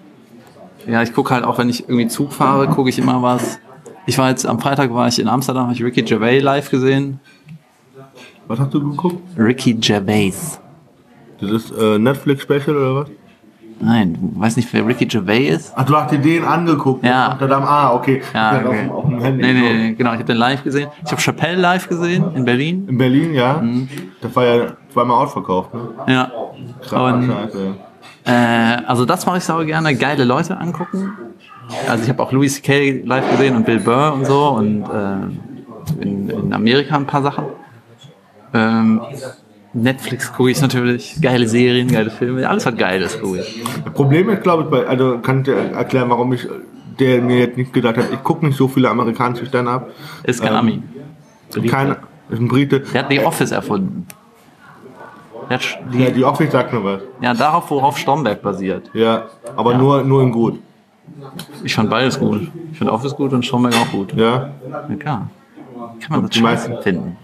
[0.86, 3.58] Ja, ich gucke halt auch, wenn ich irgendwie Zug fahre, gucke ich immer was.
[4.08, 7.20] Ich war jetzt am Freitag war ich in Amsterdam, habe ich Ricky Gervais live gesehen.
[8.46, 9.18] Was hast du geguckt?
[9.38, 10.58] Ricky Gervais.
[11.38, 13.08] Das ist äh, Netflix-Special oder was?
[13.80, 15.72] Nein, du weißt nicht, wer Ricky Gervais ist?
[15.76, 17.04] Ach, du hast dir den angeguckt.
[17.04, 17.32] Ja.
[17.32, 17.64] Amsterdam.
[17.64, 18.22] Ah, okay.
[18.32, 18.88] Ja, okay.
[18.88, 19.42] auf, auf dem Handy.
[19.42, 20.88] Nee, nee, nee, genau, ich habe den live gesehen.
[21.04, 22.88] Ich habe Chappelle live gesehen in Berlin.
[22.88, 23.58] In Berlin, ja.
[23.58, 23.90] Mhm.
[24.22, 25.74] Das war ja zweimal ausverkauft.
[25.74, 25.80] Ne?
[26.06, 26.32] Ja.
[26.80, 27.74] Krass, Und scheiße.
[28.24, 31.12] Äh, also das mache ich sau gerne, geile Leute angucken.
[31.88, 33.02] Also ich habe auch Louis C.K.
[33.04, 37.44] live gesehen und Bill Burr und so und äh, in, in Amerika ein paar Sachen.
[38.54, 39.00] Ähm,
[39.74, 43.60] Netflix gucke ich natürlich, geile Serien, geile Filme, alles was geil ist, gucke ich.
[43.84, 46.48] Das Problem ist, glaube ich, bei, also kann ich dir erklären, warum ich,
[46.98, 49.90] der mir jetzt nicht gedacht hat, ich gucke nicht so viele amerikanische Stand-up.
[50.24, 50.82] Ist kein Ähm, Ami.
[51.68, 51.96] Kein,
[52.30, 52.80] ist ein Brite.
[52.80, 54.06] Der hat The Office erfunden.
[55.50, 57.00] Sch- Ja, die, die Office sagt mir was.
[57.20, 58.90] ja, darauf, worauf Stromberg basiert.
[58.94, 60.60] Ja, aber nur, nur in gut.
[61.64, 62.48] Ich fand beides gut.
[62.72, 64.12] Ich fand Office gut und Stromberg auch gut.
[64.14, 64.50] Ja,
[64.88, 65.30] Ja, klar.
[66.00, 67.16] Kann man das die meisten- finden?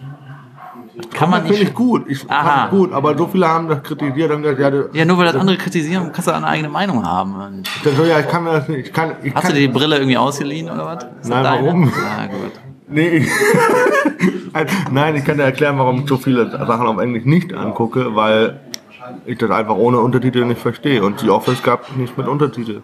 [1.12, 1.70] Kann man das finde nicht.
[1.70, 2.05] ich gut.
[2.09, 2.68] Ich Aha.
[2.68, 5.35] gut, aber so viele haben das kritisiert und gesagt, ja, das, Ja, nur weil das
[5.37, 7.35] andere kritisieren, kannst du eine eigene Meinung haben.
[7.35, 8.87] Und das ja, ich kann mir das nicht.
[8.89, 11.03] Ich kann, ich Hast kann, du dir die Brille irgendwie ausgeliehen oder was?
[11.05, 11.93] Ist das Nein, warum?
[12.18, 12.53] Na gut.
[12.87, 13.28] Nee, ich,
[14.93, 18.61] nein, ich kann dir erklären, warum ich so viele Sachen auf Englisch nicht angucke, weil
[19.26, 21.03] ich das einfach ohne Untertitel nicht verstehe.
[21.03, 22.82] Und die Office gab nicht mit Untertitel.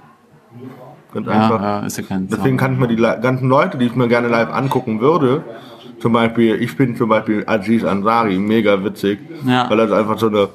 [1.13, 1.61] Ganz einfach.
[1.61, 4.09] Ja, ja, ist ja kein Deswegen kann ich mir die ganzen Leute, die ich mir
[4.09, 5.43] gerne live angucken würde,
[6.01, 9.69] zum Beispiel, ich bin zum Beispiel Aziz Ansari mega witzig, Ja.
[9.69, 10.49] weil er einfach so eine,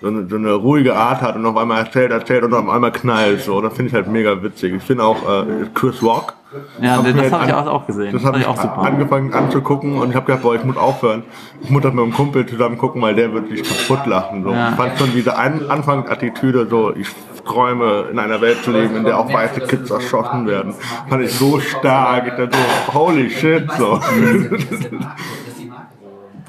[0.00, 2.92] so eine, so eine ruhige Art hat und auf einmal erzählt, erzählt und auf einmal
[2.92, 3.42] knallt.
[3.42, 4.74] So, das finde ich halt mega witzig.
[4.74, 5.44] Ich finde auch äh,
[5.74, 6.34] Chris Rock.
[6.80, 8.12] Ja, hab das habe ich an- auch, gesehen.
[8.12, 8.78] Das Das habe ich auch super.
[8.78, 11.22] angefangen anzugucken und ich habe gedacht, boah, ich muss aufhören.
[11.62, 14.42] Ich muss das mit einem Kumpel zusammen gucken, weil der wird sich kaputt lachen.
[14.42, 14.50] So.
[14.50, 14.70] Ja.
[14.70, 17.06] Ich fand schon diese An Anfangsattitüde so, ich
[17.44, 20.74] träume in einer Welt zu leben, in der auch weiße Kids erschossen werden.
[21.08, 22.26] Fand ich so stark.
[22.26, 22.50] Ich dachte
[22.86, 24.00] so, holy shit, so.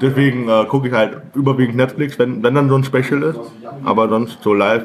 [0.02, 3.40] deswegen äh, gucke ich halt überwiegend Netflix, wenn, wenn dann so ein Special ist.
[3.84, 4.84] Aber sonst so live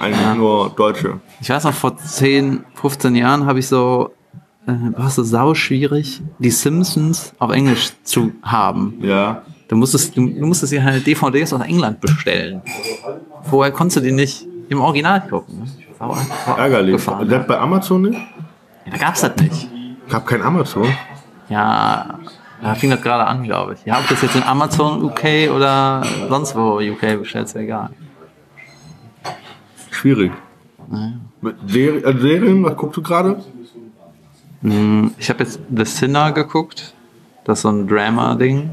[0.00, 1.20] eigentlich nur Deutsche.
[1.40, 4.10] Ich weiß noch, vor 10, 15 Jahren habe ich so,
[4.66, 8.94] äh, war es so sau schwierig, die Simpsons auf Englisch zu haben.
[9.00, 9.42] Ja.
[9.68, 12.60] Du musstest, du, du musstest dir halt DVDs aus England bestellen.
[13.44, 15.62] Vorher konntest du die nicht im Original gucken.
[15.98, 16.14] Sau,
[16.46, 16.94] sau Ärgerlich.
[16.94, 17.28] abgefahren.
[17.28, 18.18] Das bei Amazon nicht?
[18.84, 19.68] Ja, da gab's das nicht.
[20.06, 20.86] Ich habe kein Amazon.
[21.48, 22.18] Ja,
[22.64, 23.84] da fing das gerade an, glaube ich.
[23.84, 27.90] Ja, ob das jetzt in Amazon UK oder sonst wo UK bestellt, ist ja egal.
[29.90, 30.32] Schwierig.
[31.66, 33.36] Seri äh, Serien, was guckst du gerade?
[35.18, 36.94] Ich habe jetzt The Sinner geguckt.
[37.44, 38.70] Das ist so ein Drama-Ding.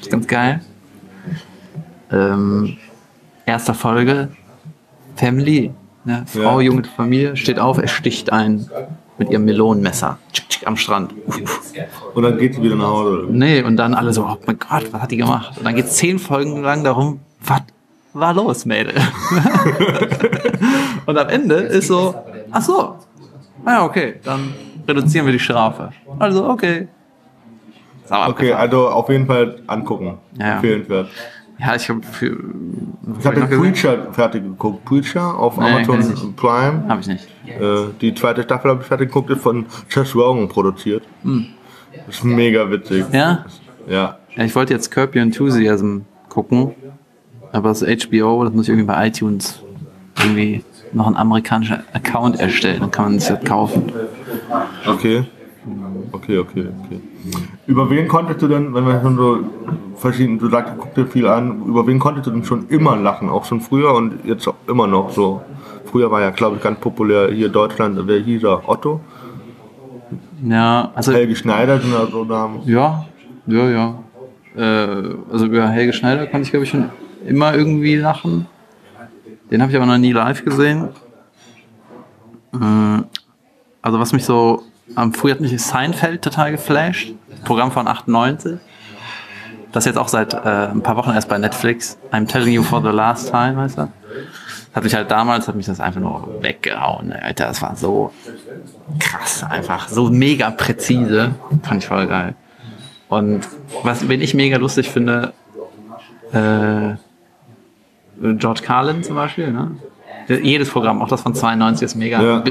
[0.00, 0.60] Ist ganz geil.
[2.12, 2.76] Ähm,
[3.46, 4.28] erster Folge.
[5.16, 5.72] Family.
[6.04, 6.24] Ne?
[6.26, 6.66] Frau, Ja.
[6.66, 8.68] junge Familie, steht auf, er sticht ein
[9.20, 10.18] mit ihrem Melonenmesser.
[10.32, 11.14] Tschick, tschick, am Strand.
[11.26, 11.72] Uff, uff.
[12.14, 13.26] Und dann geht sie wieder nach Hause.
[13.30, 15.58] Nee, und dann alle so, oh mein Gott, was hat die gemacht?
[15.58, 17.60] Und dann geht zehn Folgen lang darum, was
[18.14, 18.94] war los, Mädel?
[21.06, 22.14] und am Ende ist so,
[22.50, 22.96] ach so,
[23.64, 24.54] ah ja, okay, dann
[24.88, 25.90] reduzieren wir die Strafe.
[26.18, 26.88] Also, okay.
[28.10, 30.18] Okay, also auf jeden Fall angucken.
[30.36, 30.54] Ja.
[30.54, 31.08] Empfehlenswert.
[31.60, 32.38] Ja, ich habe für.
[33.18, 34.84] Ich habe den Preacher fertig geguckt.
[34.84, 36.34] Preacher auf Nee, Amazon.
[36.34, 36.84] Prime.
[36.88, 37.28] Habe ich nicht.
[37.46, 41.02] Äh, die zweite Staffel habe ich fertig geguckt, ist von Chess Rogan produziert.
[42.08, 43.04] Ist mega witzig.
[43.06, 43.14] Hm.
[43.14, 43.44] Ja?
[43.86, 44.18] Ja.
[44.36, 44.44] ja?
[44.44, 45.98] Ich wollte jetzt Curb Your Enthusiasm
[46.28, 46.72] gucken,
[47.52, 49.60] aber das HBO, das muss ich irgendwie bei iTunes
[50.18, 53.92] irgendwie noch einen amerikanischen Account erstellen, dann kann man es ja kaufen.
[54.86, 55.24] Okay.
[56.12, 57.00] Okay, okay, okay.
[57.66, 59.38] Über wen konntest du denn, wenn wir schon so
[59.96, 63.28] verschieden, du sagst, guck dir viel an, über wen konntest du denn schon immer lachen?
[63.28, 65.42] Auch schon früher und jetzt auch immer noch so.
[65.84, 68.68] Früher war ja, glaube ich, ganz populär hier in Deutschland, wer hieß er?
[68.68, 69.00] Otto?
[70.44, 72.60] Ja, also Helge Schneider sind da so Namen.
[72.64, 73.04] Ja,
[73.46, 73.94] ja, ja.
[74.56, 76.90] Äh, also über Helge Schneider konnte ich, glaube ich, schon
[77.26, 78.46] immer irgendwie lachen.
[79.50, 80.88] Den habe ich aber noch nie live gesehen.
[82.54, 83.02] Äh,
[83.82, 84.62] Also was mich so,
[84.94, 87.12] am früher hat mich Seinfeld total geflasht.
[87.44, 88.58] Programm von 98.
[89.72, 90.38] Das jetzt auch seit äh,
[90.68, 91.96] ein paar Wochen erst bei Netflix.
[92.12, 93.88] I'm telling you for the last time, heißt das.
[94.74, 97.12] Hat mich halt damals, hat mich das einfach nur weggehauen.
[97.12, 98.12] Alter, das war so
[98.98, 99.88] krass einfach.
[99.88, 101.34] So mega präzise.
[101.62, 102.34] Fand ich voll geil.
[103.08, 103.40] Und
[103.82, 105.32] was, wen ich mega lustig finde,
[106.32, 106.94] äh,
[108.34, 109.72] George Carlin zum Beispiel, ne?
[110.28, 112.22] Jedes Programm, auch das von 92 ist mega.
[112.22, 112.44] Ja.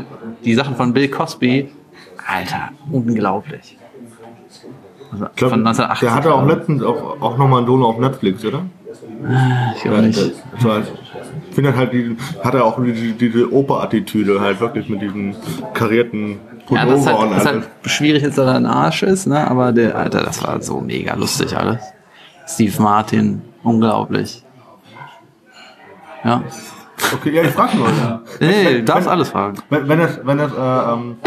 [0.43, 1.69] Die Sachen von Bill Cosby,
[2.29, 3.77] Alter, unglaublich.
[5.11, 5.99] Also glaub, von 1980.
[6.07, 8.61] der hatte auch letztens auch, auch nochmal ein Dono auf Netflix, oder?
[9.75, 10.19] Ich glaube nicht.
[10.53, 15.01] Das war, ich finde halt, die, hat er auch diese, diese Oper-Attitüde, halt wirklich mit
[15.01, 15.35] diesen
[15.73, 17.65] karierten Ja, das ist Pullover halt, und das ist alles.
[17.65, 19.49] halt schwierig, dass er ein Arsch ist, ne?
[19.49, 21.81] aber der, Alter, das war so mega lustig alles.
[22.47, 24.43] Steve Martin, unglaublich.
[26.23, 26.43] Ja.
[27.13, 27.87] Okay, ja, ich frag nur.
[27.87, 28.21] Ja.
[28.39, 29.57] Nee, du darfst alles fragen.
[29.69, 31.17] Wenn, wenn es, wenn es, äh, ähm,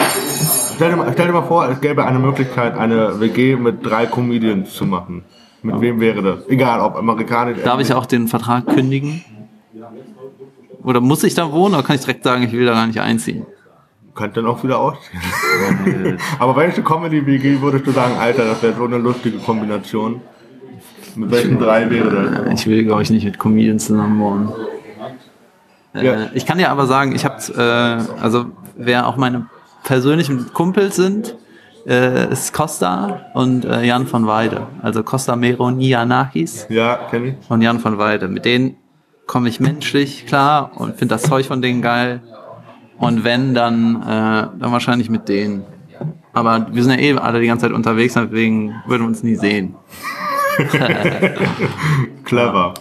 [0.75, 4.07] stell, dir mal, stell dir mal vor, es gäbe eine Möglichkeit, eine WG mit drei
[4.07, 5.25] Comedians zu machen.
[5.62, 6.49] Mit wem wäre das?
[6.49, 7.59] Egal, ob amerikanisch.
[7.62, 9.25] Darf ich auch den Vertrag kündigen?
[10.83, 13.01] Oder muss ich da wohnen oder kann ich direkt sagen, ich will da gar nicht
[13.01, 13.47] einziehen?
[14.14, 15.23] Könnt dann auch wieder ausziehen.
[16.39, 20.20] Aber welche Comedy-WG würdest du sagen, Alter, das wäre so eine lustige Kombination?
[21.14, 22.61] Mit welchen drei wäre das?
[22.61, 24.53] Ich will, glaube ich, nicht mit Comedians zusammen wohnen.
[25.95, 26.16] Äh, Ja.
[26.35, 28.47] Ich kann dir aber sagen, ich habe, äh, also
[28.77, 29.47] wer auch meine
[29.85, 31.37] persönlichen Kumpels sind,
[31.87, 34.66] äh, ist Costa und äh, Jan von Weide.
[34.83, 37.35] Also Costa Meronianakis Ja, kenn ich.
[37.49, 38.28] und Jan von Weide.
[38.28, 38.76] Mit denen
[39.26, 42.22] komme ich menschlich klar und finde das Zeug von denen geil.
[42.99, 45.64] Und wenn, dann, äh, dann wahrscheinlich mit denen.
[46.33, 49.35] Aber wir sind ja eh alle die ganze Zeit unterwegs, deswegen würden wir uns nie
[49.35, 49.74] sehen.
[52.24, 52.74] Clever.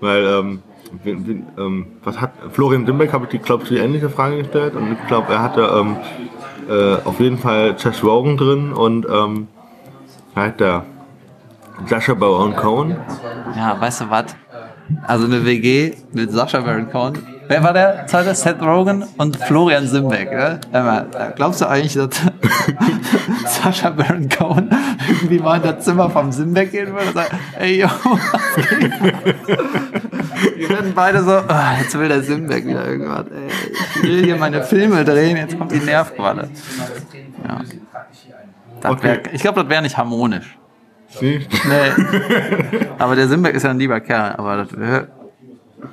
[0.00, 0.62] Weil, ähm,
[1.04, 4.74] wen- ähm, was hat Florian Dimbeck habe ich die, glaube ich, die ähnliche Frage gestellt
[4.74, 5.96] und ich glaube, er hatte ähm,
[6.68, 9.48] äh, auf jeden Fall Chess Rogan drin und ähm,
[10.36, 10.84] halt der
[11.86, 12.96] Sascha Baron Cohen.
[13.56, 14.36] Ja, weißt du was?
[15.06, 17.18] Also eine WG mit Sascha Baron Cohen.
[17.50, 18.32] Wer war der zweite?
[18.32, 20.30] Seth Rogen und Florian Simbeck.
[20.30, 22.10] Hör mal, Glaubst du eigentlich, dass
[23.44, 24.70] Sascha Baron Cohen
[25.08, 28.92] irgendwie mal in das Zimmer vom Simbeck gehen würde und sagen, ey yo, was geht?
[30.58, 33.26] Wir werden beide so, ah, jetzt will der Simbeck wieder irgendwas.
[33.26, 33.48] Ey,
[33.96, 36.48] ich will hier meine Filme drehen, jetzt kommt die Nervqualle.
[37.48, 39.02] Ja.
[39.02, 40.56] Wär, ich glaube, das wäre nicht harmonisch.
[41.20, 41.44] Nee.
[42.96, 44.36] aber der Simbeck ist ja ein lieber Kerl.
[44.36, 44.68] Aber das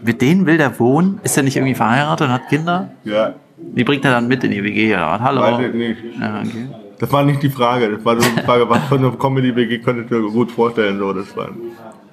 [0.04, 1.20] mit denen will der wohnen?
[1.24, 2.90] Ist er nicht irgendwie verheiratet und hat Kinder?
[3.04, 5.22] Ja, Die bringt er dann mit in die WG oder was?
[5.22, 5.42] Hallo?
[5.42, 5.98] weiß ich nicht.
[6.20, 6.68] Ja, okay.
[7.00, 7.90] Das war nicht die Frage.
[7.96, 10.98] Das war nur die Frage, was für eine Comedy-WG könntet ihr gut vorstellen.
[10.98, 11.50] So, das war.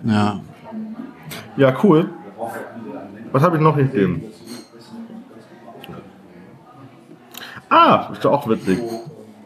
[0.05, 0.41] Ja.
[1.57, 2.11] Ja, cool.
[3.33, 4.23] Was habe ich noch gegeben?
[7.69, 8.79] Ah, ist doch auch witzig.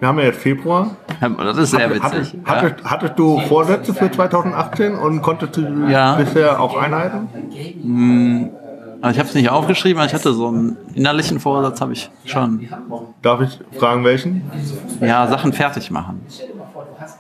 [0.01, 0.97] Wir haben ja jetzt Februar.
[1.39, 2.41] Das ist sehr Hattest, witzig.
[2.45, 6.15] hattest, hattest du Vorsätze für 2018 und konntest du Ja.
[6.15, 8.51] bisher auch einhalten?
[9.01, 12.11] Also ich habe es nicht aufgeschrieben, aber ich hatte so einen innerlichen Vorsatz, habe ich
[12.25, 12.69] schon.
[13.23, 14.43] Darf ich fragen, welchen?
[15.01, 16.21] Ja, Sachen fertig machen.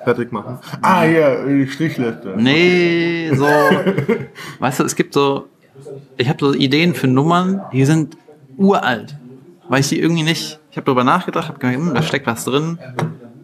[0.05, 0.59] Fertig machen.
[0.83, 2.35] Ah, hier, die Strichliste.
[2.37, 3.45] Nee, so.
[4.61, 5.47] weißt du, es gibt so.
[6.16, 8.16] Ich habe so Ideen für Nummern, die sind
[8.57, 9.16] uralt.
[9.69, 10.61] Weil ich die irgendwie nicht.
[10.71, 12.79] Ich habe darüber nachgedacht, habe gedacht, hm, da steckt was drin.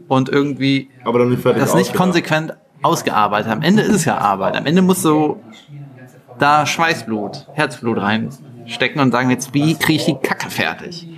[0.08, 0.90] Und irgendwie
[1.26, 3.50] nicht das nicht konsequent ausgearbeitet.
[3.50, 4.56] Am Ende ist es ja Arbeit.
[4.56, 5.40] Am Ende musst du
[6.38, 11.08] da Schweißblut, Herzblut reinstecken und sagen, jetzt wie kriege ich die Kacke fertig?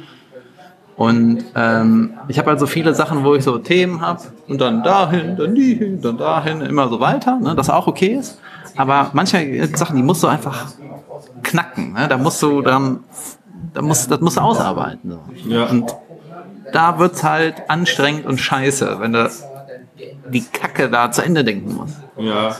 [0.96, 5.36] Und ähm, ich habe also viele Sachen, wo ich so Themen habe und dann dahin,
[5.36, 8.40] dann die hin, dann dahin, immer so weiter, ne, das auch okay ist.
[8.76, 10.68] Aber manche Sachen, die musst du einfach
[11.42, 11.92] knacken.
[11.92, 12.08] Ne?
[12.08, 13.00] Da musst du dann,
[13.76, 15.10] da musst, das musst du ausarbeiten.
[15.12, 15.48] So.
[15.48, 15.66] Ja.
[15.66, 15.94] Und
[16.72, 19.30] da wird's halt anstrengend und scheiße, wenn du
[20.30, 21.96] die Kacke da zu Ende denken musst.
[22.18, 22.56] Ja.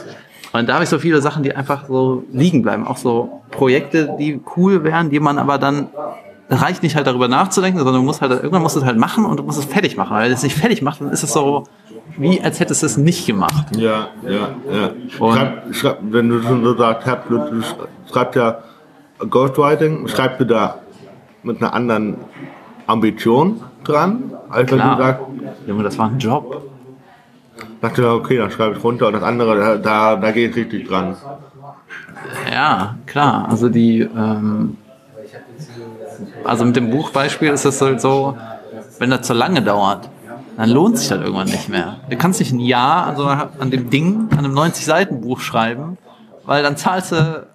[0.53, 2.87] Und da habe ich so viele Sachen, die einfach so liegen bleiben.
[2.87, 5.89] Auch so Projekte, die cool wären, die man aber dann
[6.49, 8.97] da reicht nicht halt darüber nachzudenken, sondern du musst halt irgendwann musst du es halt
[8.97, 10.15] machen und du musst es fertig machen.
[10.15, 11.65] Weil wenn du es nicht fertig machst, dann ist es so
[12.17, 13.75] wie als hättest du es nicht gemacht.
[13.75, 14.31] Ja, ja,
[14.71, 14.91] ja.
[15.19, 17.75] Und- Schreib, schreib, wenn du schon so sagst, Herzblut, du sch-
[18.09, 18.59] schreibst ja
[19.29, 20.79] Ghostwriting, schreibst du da
[21.47, 22.17] mit einer anderen
[22.85, 25.23] Ambition dran, als wenn du sagst,
[25.65, 26.63] Junge, das war ein Job.
[27.81, 30.55] dachte ja, okay, dann schreibe ich runter und das andere, da, da, da gehe ich
[30.55, 31.15] richtig dran.
[32.51, 33.47] Ja, klar.
[33.49, 34.77] Also die, ähm,
[36.43, 38.37] also mit dem Buchbeispiel ist es halt so,
[38.99, 40.09] wenn das zu lange dauert,
[40.57, 41.97] dann lohnt sich das irgendwann nicht mehr.
[42.09, 45.97] Du kannst nicht ein Jahr an, so einer, an dem Ding, an einem 90-Seiten-Buch schreiben,
[46.45, 47.47] weil dann zahlst du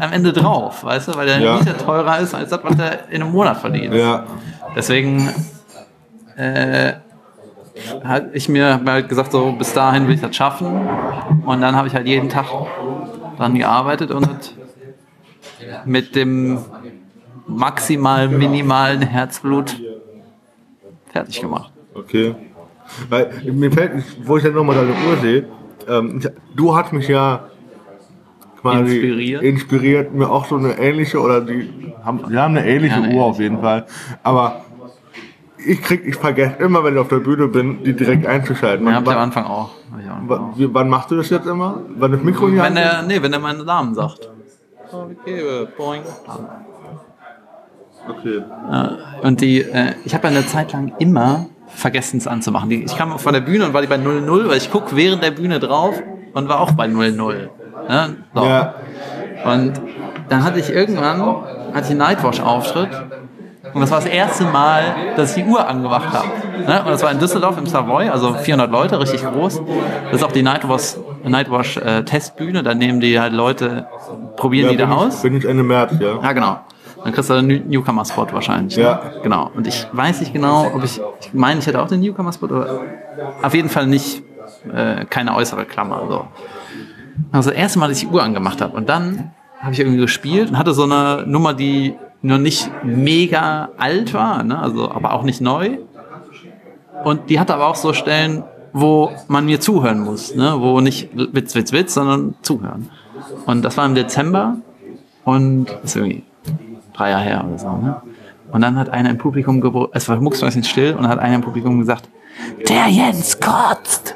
[0.00, 1.56] am Ende drauf, weißt du, weil der Ja.
[1.56, 3.96] Miete teurer ist als das, was du in einem Monat verdienst.
[3.96, 4.24] Ja,
[4.74, 5.28] Deswegen
[6.36, 6.94] äh,
[8.04, 10.88] hat ich mir halt gesagt, so bis dahin will ich das schaffen.
[11.44, 12.46] Und dann habe ich halt jeden Tag
[13.36, 14.28] dran gearbeitet und
[15.84, 16.58] mit dem
[17.46, 19.76] maximal minimalen Herzblut
[21.12, 21.72] fertig gemacht.
[21.94, 22.34] okay.
[23.08, 25.46] Weil mir fällt, wo ich dann nochmal deine Uhr sehe,
[25.88, 26.20] ähm,
[26.54, 27.44] du hast mich ja
[28.62, 29.42] quasi Inspiriert.
[29.42, 33.14] inspiriert, mir auch so eine ähnliche oder die haben, die haben eine ähnliche Ja, eine
[33.14, 33.86] Uhr auf jeden Fall.
[34.22, 34.64] Aber
[35.64, 38.86] ich krieg, ich vergesse immer, wenn ich auf der Bühne bin, die direkt einzuschalten.
[38.86, 39.70] Ja, hab ich am Anfang auch.
[40.26, 41.82] Wann, wann machst du das jetzt immer?
[41.96, 42.78] Wann das Mikro Wenn nimmt?
[42.78, 44.28] er, nee, wenn er meinen Namen sagt.
[45.10, 46.02] Ich gebe, boing.
[48.08, 48.42] Okay.
[48.70, 52.68] Äh, Und die, äh, ich habe ja eine Zeit lang immer vergessen es anzumachen.
[52.68, 55.22] Die, ich kam von der Bühne und war die bei 0-0, weil ich guck während
[55.22, 56.02] der Bühne drauf
[56.34, 57.48] und war auch bei 0-0.
[57.88, 58.16] Ne?
[58.34, 58.44] So.
[58.44, 58.74] Ja,
[59.44, 59.72] Und
[60.28, 61.20] dann hatte ich irgendwann,
[61.74, 62.88] hatte ich einen Nightwash-Auftritt
[63.74, 64.82] und das war das erste Mal,
[65.16, 66.28] dass ich die Uhr angemacht habe.
[66.66, 66.82] Ne?
[66.84, 69.62] Und das war in Düsseldorf im Savoy, also 400 Leute, richtig groß.
[70.10, 73.86] Das ist auch die Nightwash, Nightwash äh, Testbühne, da nehmen die halt Leute,
[74.36, 75.22] probieren die bin da ich, aus.
[75.22, 76.18] Bin ich Ende März, ja.
[76.22, 76.58] Ja, genau.
[77.02, 78.76] Dann kriegst du einen New- Newcomer-Spot wahrscheinlich.
[78.76, 78.82] Ne?
[78.84, 79.00] Ja.
[79.24, 79.50] Genau.
[79.56, 82.80] Und ich weiß nicht genau, ob ich, ich meine, ich hätte auch den Newcomer-Spot, aber
[83.42, 84.22] auf jeden Fall nicht,
[84.72, 86.02] äh, keine äußere Klammer.
[86.08, 86.26] So.
[87.30, 88.76] Also das erste Mal, dass ich die Uhr angemacht habe.
[88.76, 93.70] Und dann habe ich irgendwie gespielt und hatte so eine Nummer, die nur nicht mega
[93.78, 94.58] alt war, ne?
[94.58, 95.78] also aber auch nicht neu.
[97.04, 100.54] Und die hatte aber auch so Stellen, wo man mir zuhören muss, ne?
[100.58, 102.90] wo nicht Witz, Witz, Witz, sondern zuhören.
[103.46, 104.56] Und das war im Dezember
[105.24, 106.22] und das ist irgendwie
[106.94, 107.68] drei Jahre her oder so.
[107.68, 108.02] Ne?
[108.52, 111.78] Und dann hat einer im Publikum, es war mucksmäuschen still und hat einer im Publikum
[111.78, 112.08] gesagt,
[112.68, 114.14] der Jens kotzt.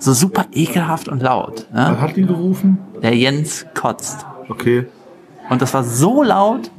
[0.00, 1.66] So super ekelhaft und laut.
[1.72, 2.00] Ne?
[2.00, 2.78] hat die gerufen?
[3.02, 4.26] Der Jens kotzt.
[4.48, 4.86] Okay.
[5.50, 6.70] Und das war so laut,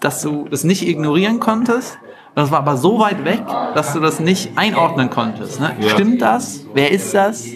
[0.00, 1.98] dass du das nicht ignorieren konntest.
[2.34, 3.42] Das war aber so weit weg,
[3.74, 5.60] dass du das nicht einordnen konntest.
[5.60, 5.72] Ne?
[5.80, 5.90] Ja.
[5.90, 6.64] Stimmt das?
[6.72, 7.46] Wer ist das?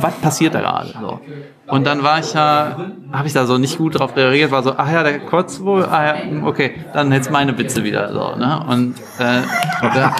[0.00, 0.94] Was passiert da gerade?
[1.00, 1.20] So.
[1.68, 2.76] Und dann war ich ja,
[3.12, 5.84] habe ich da so nicht gut drauf reagiert, war so, ach ja, der kotzt wohl,
[5.84, 8.64] ah ja, hm, okay, dann jetzt meine Witze wieder so, ne?
[8.68, 9.42] Und äh,
[9.82, 10.16] da,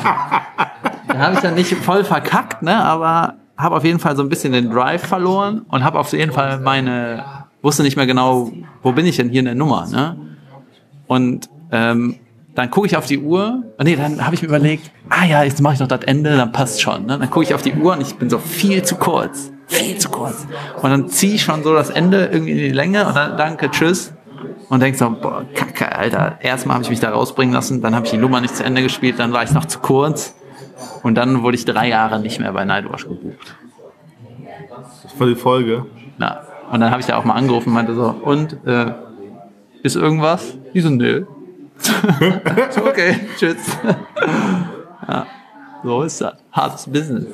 [1.08, 2.84] da habe ich dann nicht voll verkackt, ne?
[2.84, 6.32] Aber habe auf jeden Fall so ein bisschen den Drive verloren und habe auf jeden
[6.32, 7.24] Fall meine,
[7.60, 8.50] wusste nicht mehr genau,
[8.82, 10.16] wo bin ich denn hier in der Nummer, ne?
[11.08, 12.16] Und ähm,
[12.54, 13.62] dann gucke ich auf die Uhr.
[13.78, 16.36] Und nee, dann habe ich mir überlegt, ah ja, jetzt mache ich noch das Ende,
[16.36, 17.06] dann passt schon.
[17.06, 17.18] Ne?
[17.18, 19.52] Dann gucke ich auf die Uhr und ich bin so viel zu kurz.
[19.68, 20.46] Viel zu kurz.
[20.82, 23.70] Und dann ziehe ich schon so das Ende irgendwie in die Länge und dann danke,
[23.70, 24.12] tschüss.
[24.68, 26.38] Und denk so, boah, kacke, Alter.
[26.40, 28.82] Erstmal habe ich mich da rausbringen lassen, dann habe ich die Nummer nicht zu Ende
[28.82, 30.34] gespielt, dann war ich noch zu kurz.
[31.02, 33.54] Und dann wurde ich drei Jahre nicht mehr bei Nightwatch gebucht.
[35.02, 35.86] Das war die Folge.
[36.18, 38.92] Na, und dann habe ich da auch mal angerufen und meinte so, und äh,
[39.82, 40.56] ist irgendwas?
[40.74, 41.24] Die so, nö.
[42.86, 43.56] okay, tschüss.
[45.08, 45.26] ja,
[45.84, 46.34] so ist das.
[46.52, 47.26] Hartes Business.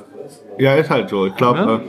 [0.59, 1.27] Ja, ist halt so.
[1.27, 1.75] Ich glaube, Ja.
[1.77, 1.81] äh,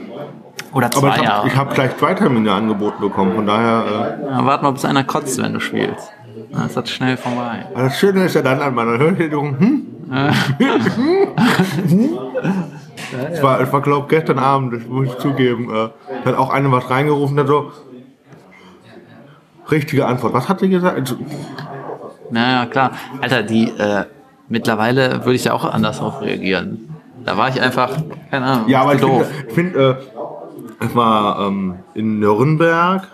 [0.73, 1.37] Oder zwei aber ich Jahre.
[1.39, 3.35] habe ich hab gleich zwei Termine angeboten bekommen.
[3.35, 6.11] Von daher, äh, Ja, warte mal, bis einer kotzt, wenn du spielst.
[6.51, 7.65] Dann ist das schnell vorbei.
[7.73, 9.84] aber das Schöne ist ja dann an meiner Hörschädigung, hm?
[13.31, 15.89] Es war, es war glaube gestern Abend, das muss ich zugeben, äh,
[16.23, 17.71] da hat auch einer was reingerufen, der so,
[19.71, 20.33] richtige Antwort.
[20.33, 20.97] Was hat sie gesagt?
[20.99, 21.15] Also,
[22.31, 22.91] Naja, klar.
[23.21, 24.05] Alter, die, äh,
[24.47, 26.89] mittlerweile würde ich da auch anders drauf reagieren.
[27.23, 27.91] Da war ich einfach,
[28.29, 29.27] keine Ahnung, Ja, aber ich finde, doof.
[29.47, 29.95] ich find, äh,
[30.79, 33.07] es war ähm, in Nürnberg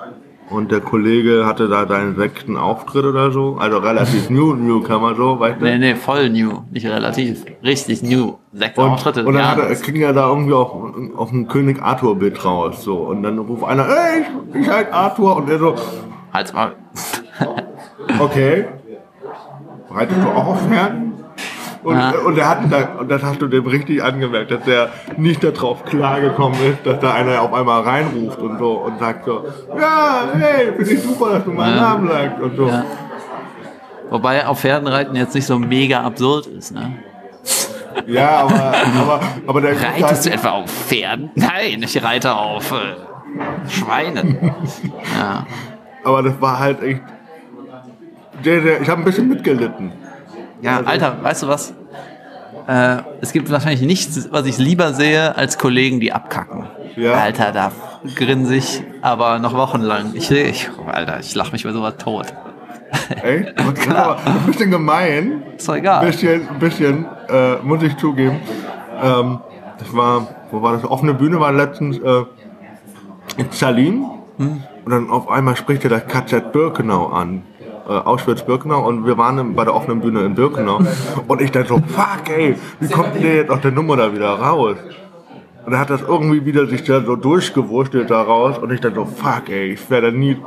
[0.51, 3.57] und der Kollege hatte da seinen sechsten Auftritt oder so.
[3.59, 5.65] Also relativ new, Newcomer so, weißt du?
[5.65, 7.45] Nee, nee, voll new, nicht relativ.
[7.63, 8.35] Richtig new.
[8.53, 9.25] Sechs Und, Auftritte.
[9.25, 9.69] und dann ja.
[9.69, 10.71] hat ging er da irgendwie auf,
[11.15, 12.83] auf ein König Arthur Bild raus.
[12.83, 12.97] So.
[12.97, 15.37] Und dann ruft einer, ey, ich, ich halt Arthur.
[15.37, 15.75] Und er so,
[16.33, 16.75] Halt's mal.
[18.19, 18.65] okay.
[19.89, 21.10] Reitest du auch auf Pferden?
[21.83, 22.11] Und, Ja.
[22.25, 25.83] und, er hat da, und das hast du dem richtig angemerkt, dass der nicht darauf
[25.85, 29.45] klargekommen ist, dass da einer auf einmal reinruft und so und sagt so,
[29.79, 31.81] ja, hey, finde ich super, dass du meinen Ja.
[31.81, 32.67] Namen sagst und so.
[32.67, 32.83] Ja.
[34.11, 36.93] Wobei auf Pferdenreiten jetzt nicht so mega absurd ist, ne?
[38.05, 41.31] Ja, aber, aber, aber der Reitest du etwa auf Pferden?
[41.35, 44.37] Nein, ich reite auf äh, Schweinen.
[45.17, 45.45] Ja.
[46.03, 47.01] aber das war halt echt,
[48.45, 49.91] der, der, ich habe ein bisschen mitgelitten.
[50.61, 51.73] Ja, Alter, weißt du was?
[52.67, 56.67] Äh, es gibt wahrscheinlich nichts, was ich lieber sehe, als Kollegen, die abkacken.
[56.95, 57.13] Ja.
[57.13, 57.71] Alter, da
[58.15, 60.11] grinse ich aber noch wochenlang.
[60.13, 62.33] Ich, ich Alter, ich lache mich bei sowas tot.
[63.23, 63.57] Echt?
[63.87, 65.43] Aber aber ein bisschen gemein.
[65.55, 66.05] Ist doch egal.
[66.05, 68.41] bisschen, ein bisschen, äh, muss ich zugeben.
[69.01, 69.39] Ähm,
[69.77, 70.83] das war, wo war das?
[70.83, 72.23] Offene Bühne war letztens äh,
[73.37, 74.05] in Salim.
[74.37, 74.63] Hm.
[74.83, 77.43] Und dann auf einmal spricht er das KZ Birkenau an.
[77.91, 80.79] Äh, Auschwitz-Birkenau und wir waren bei der offenen Bühne in Birkenau.
[81.27, 84.13] und ich dann so, fuck ey, wie kommt denn der jetzt aus der Nummer da
[84.13, 84.77] wieder raus?
[85.65, 88.95] Und er hat das irgendwie wieder sich da so durchgewurstelt da raus und ich dann
[88.95, 90.37] so, fuck ey, ich werde nie,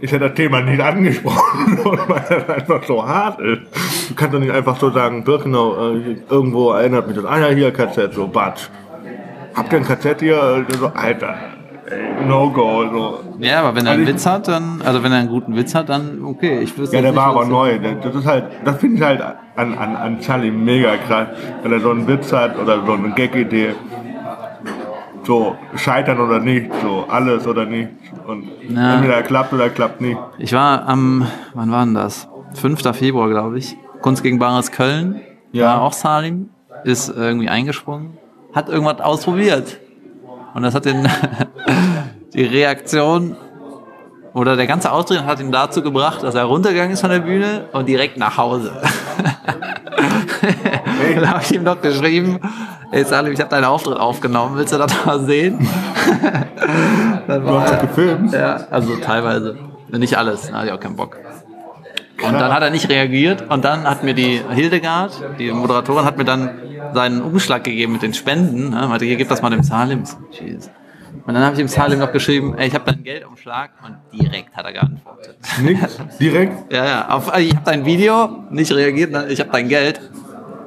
[0.00, 3.62] ich hätte das Thema nicht angesprochen, weil das einfach so hart ist.
[4.08, 7.48] Du kannst doch nicht einfach so sagen, Birkenau, äh, irgendwo erinnert mich das, ah ja,
[7.48, 8.68] hier KZ, so, Batsch.
[9.54, 10.64] Habt ihr ein KZ hier?
[10.80, 11.36] So, Alter,
[11.92, 13.20] ey, no go, so.
[13.38, 15.74] Ja, aber wenn er einen Also Witz hat, dann, also wenn er einen guten Witz
[15.74, 16.60] hat, dann okay.
[16.60, 17.78] Ich wüsste Ja, der war aber neu.
[18.02, 19.20] Das ist halt, das finde ich halt
[19.56, 21.28] an, an, an Charlie mega krass,
[21.62, 23.74] wenn er so einen Witz hat oder so eine Gag-Idee.
[25.24, 27.90] So, scheitern oder nicht, so, alles oder nicht.
[28.26, 28.94] Und Ja.
[28.94, 30.18] entweder klappt oder klappt nicht.
[30.38, 32.28] Ich war am, wann war denn das?
[32.54, 32.82] 5.
[32.96, 33.76] Februar, glaube ich.
[34.00, 35.20] Kunst gegen Bares Köln.
[35.52, 35.66] Ja.
[35.66, 36.48] War auch Salim.
[36.84, 38.18] Ist irgendwie eingesprungen.
[38.52, 39.78] Hat irgendwas ausprobiert.
[40.54, 41.08] Und das hat den,
[42.34, 43.36] die Reaktion
[44.34, 47.68] oder der ganze Auftritt hat ihn dazu gebracht, dass er runtergegangen ist von der Bühne
[47.72, 48.72] und direkt nach Hause.
[51.14, 52.40] Dann habe ich ihm noch geschrieben,
[52.90, 55.58] ey Salim, ich habe deinen Auftritt aufgenommen, willst du das mal sehen?
[57.26, 58.32] Dann Du hast das gefilmt.
[58.32, 59.56] ja, also teilweise.
[59.88, 61.18] Nicht alles, da hatte ich auch keinen Bock.
[62.24, 66.18] Und dann hat er nicht reagiert und dann hat mir die Hildegard, die Moderatorin, hat
[66.18, 66.50] mir dann
[66.92, 68.70] seinen Umschlag gegeben mit den Spenden.
[68.70, 68.86] Ne?
[68.88, 70.04] Meinte, hier, gib das mal dem Salim.
[70.30, 70.70] Jeez.
[71.26, 74.56] Und dann habe ich dem Salim noch geschrieben, ey, ich habe deinen Geldumschlag und direkt
[74.56, 75.36] hat er geantwortet.
[75.62, 76.52] Nichts, direkt.
[76.72, 79.26] Ja, ja, auf, ich habe dein Video nicht reagiert, ne?
[79.28, 80.00] ich habe dein Geld.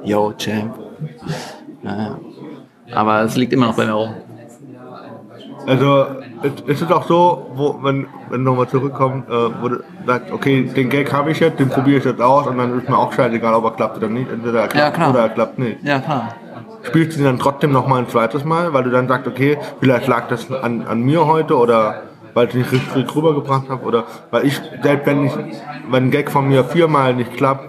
[0.04, 0.78] Yo, Champ.
[1.82, 2.18] Ja, ja.
[2.94, 4.14] Aber es liegt immer noch bei mir rum.
[5.66, 6.06] Also,
[6.42, 10.32] es, es ist auch so, wo, wenn, wenn du nochmal zurückkommst, äh, wo du sagst,
[10.32, 12.98] okay, den Gag habe ich jetzt, den probiere ich jetzt aus und dann ist mir
[12.98, 14.30] auch scheißegal, ob er klappt oder nicht.
[14.30, 15.10] Entweder er klappt klar.
[15.10, 15.82] oder er klappt nicht.
[15.82, 16.28] Ja, klar.
[16.82, 20.06] Spielst du ihn dann trotzdem nochmal ein zweites Mal, weil du dann sagst, okay, vielleicht
[20.06, 22.02] lag das an, an mir heute oder
[22.34, 25.32] weil ich nicht richtig rübergebracht habe oder weil ich, selbst wenn ich,
[25.90, 27.66] wenn ein Gag von mir viermal nicht klappt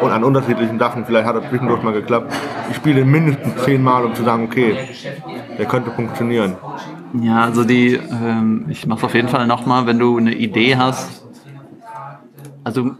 [0.00, 2.32] und an unterschiedlichen Sachen, vielleicht hat er zwischendurch mal geklappt,
[2.70, 4.76] ich spiele mindestens zehnmal, um zu sagen, okay,
[5.58, 6.56] der könnte funktionieren.
[7.20, 11.24] Ja, also die, ähm, ich mach's auf jeden Fall nochmal, wenn du eine Idee hast.
[12.64, 12.92] Also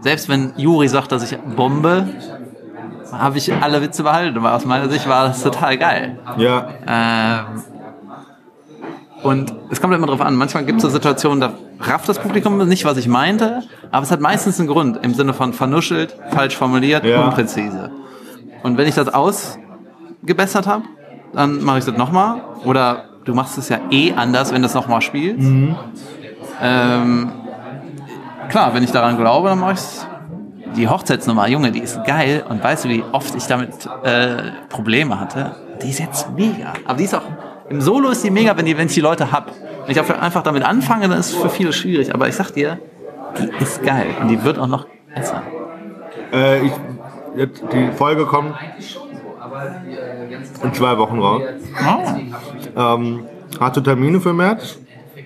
[0.00, 2.08] selbst wenn Juri sagt, dass ich bombe,
[3.12, 6.18] habe ich alle Witze behalten, aber aus meiner Sicht war das total geil.
[6.38, 7.62] Ja, Ähm,
[9.22, 10.34] und es kommt immer drauf an.
[10.36, 14.10] Manchmal gibt es so Situationen, da rafft das Publikum nicht, was ich meinte, aber es
[14.10, 17.24] hat meistens einen Grund im Sinne von vernuschelt, falsch formuliert, Ja.
[17.24, 17.90] unpräzise.
[18.62, 20.84] Und wenn ich das ausgebessert habe,
[21.32, 22.42] dann mache ich das nochmal.
[22.64, 25.48] Oder du machst es ja eh anders, wenn du es nochmal spielst.
[26.60, 27.32] Ähm,
[28.48, 30.06] klar, wenn ich daran glaube, dann mache ich es
[30.76, 32.44] die Hochzeitsnummer, Junge, die ist geil.
[32.48, 33.72] Und weißt du, wie oft ich damit
[34.04, 34.36] äh,
[34.68, 35.56] Probleme hatte?
[35.82, 36.72] Die ist jetzt mega.
[36.86, 37.22] Aber die ist auch,
[37.72, 39.50] im Solo ist die mega, wenn, die, wenn ich die Leute hab.
[39.86, 42.14] Wenn ich einfach damit anfange, dann ist es für viele schwierig.
[42.14, 42.78] Aber ich sag dir,
[43.38, 44.06] die ist geil.
[44.20, 45.42] Und die wird auch noch besser.
[46.32, 46.72] Äh, ich,
[47.36, 48.54] jetzt, die Folge kommt
[50.62, 51.42] in zwei Wochen raus.
[51.84, 52.80] Oh.
[52.80, 53.24] Ähm,
[53.58, 54.78] hast du Termine für März?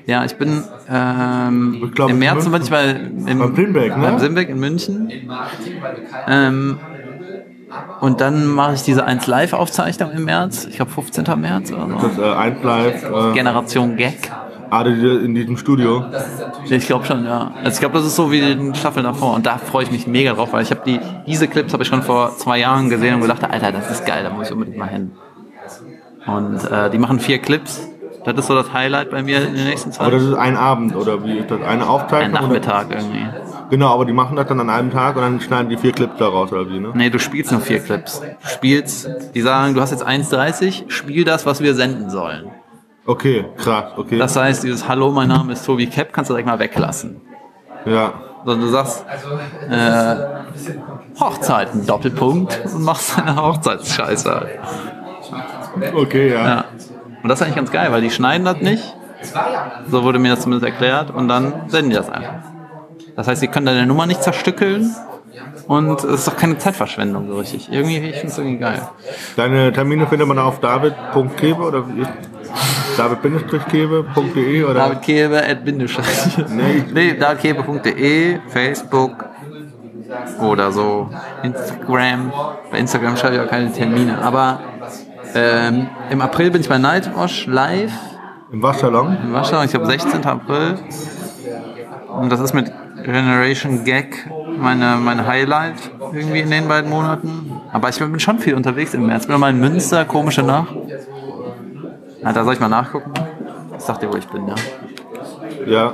[0.06, 2.70] Ja, ich bin ähm, Ich glaub, im März in zum Beispiel
[3.24, 3.38] bei, im,
[3.72, 4.20] Beim ne?
[4.20, 5.10] Simbeck in München.
[6.28, 6.78] Ähm,
[8.00, 10.66] und dann mache ich diese 1 Live-Aufzeichnung im März.
[10.66, 11.24] Ich glaube 15.
[11.40, 12.08] März oder so.
[12.08, 13.04] Das äh, eins live.
[13.04, 14.30] Äh, Generation Gag.
[14.70, 14.90] ah, die-
[15.24, 16.04] in diesem Studio.
[16.68, 17.52] Ich glaube schon, ja.
[17.62, 19.34] Also ich glaube, das ist so wie die Staffel davor.
[19.34, 21.88] Und da freue ich mich mega drauf, weil ich habe die, diese Clips habe ich
[21.88, 24.76] schon vor zwei Jahren gesehen und gedacht, Alter, das ist geil, da muss ich unbedingt
[24.78, 25.12] mal hin.
[26.26, 27.88] Und äh, die machen vier Clips.
[28.24, 30.02] Das ist so das Highlight bei mir in der nächsten Zeit.
[30.06, 31.58] Aber das ist ein Abend oder wie ist das?
[31.60, 32.32] Eine Ein Aufzeichnung?
[32.42, 33.24] Nachmittag irgendwie.
[33.70, 36.18] Genau, aber die machen das dann an einem Tag und dann schneiden die vier Clips
[36.18, 36.92] daraus oder wie, ne?
[36.94, 38.20] Nee, du spielst nur vier Clips.
[38.20, 42.50] Du spielst, die sagen, du hast jetzt 1,30, spiel das, was wir senden sollen.
[43.06, 44.18] Okay, krass, okay.
[44.18, 47.20] Das heißt, dieses Hallo, mein Name ist Tobi Kepp, kannst du direkt mal weglassen.
[47.84, 48.14] ja.
[48.44, 49.04] Sondern du sagst,
[49.68, 50.16] äh,
[51.18, 54.30] Hochzeiten, Doppelpunkt, und machst deine Hochzeitsscheiße.
[54.30, 54.60] halt.
[55.92, 56.46] Okay, ja.
[56.46, 56.64] Ja.
[57.24, 58.94] Und das ist eigentlich ganz geil, weil die schneiden das nicht.
[59.90, 61.10] So wurde mir das zumindest erklärt.
[61.10, 62.34] Und dann senden die das einfach.
[63.16, 64.94] Das heißt, sie können deine Nummer nicht zerstückeln.
[65.66, 67.70] Und es ist doch keine Zeitverschwendung so richtig.
[67.70, 68.80] Irgendwie, ich finde es irgendwie geil.
[69.36, 71.84] Deine Termine findet man auf david.kebe oder
[72.96, 75.64] david-kebe.de oder David Kebe at.
[75.64, 76.84] Nee.
[76.92, 79.24] Nee, davidkebe.de, Facebook
[80.40, 81.10] oder so.
[81.42, 82.32] Instagram.
[82.70, 84.22] Bei Instagram schreibe ich auch keine Termine.
[84.22, 84.60] Aber
[85.34, 87.92] ähm, im April bin ich bei Nightwash live
[88.52, 89.16] im Waschsalon?
[89.24, 89.62] in Warschau.
[89.62, 90.24] Ich glaube 16.
[90.24, 90.78] April.
[92.08, 92.72] Und das ist mit
[93.04, 94.26] Generation Gag
[94.58, 95.74] meine, mein Highlight
[96.12, 97.52] irgendwie in den beiden Monaten.
[97.72, 99.22] Aber ich bin schon viel unterwegs im März.
[99.24, 100.74] Ich bin mal in Münster, komische Nacht.
[102.22, 103.12] Na, da soll ich mal nachgucken.
[103.76, 104.54] Ich sag dir, wo ich bin, ja.
[105.66, 105.92] Ja.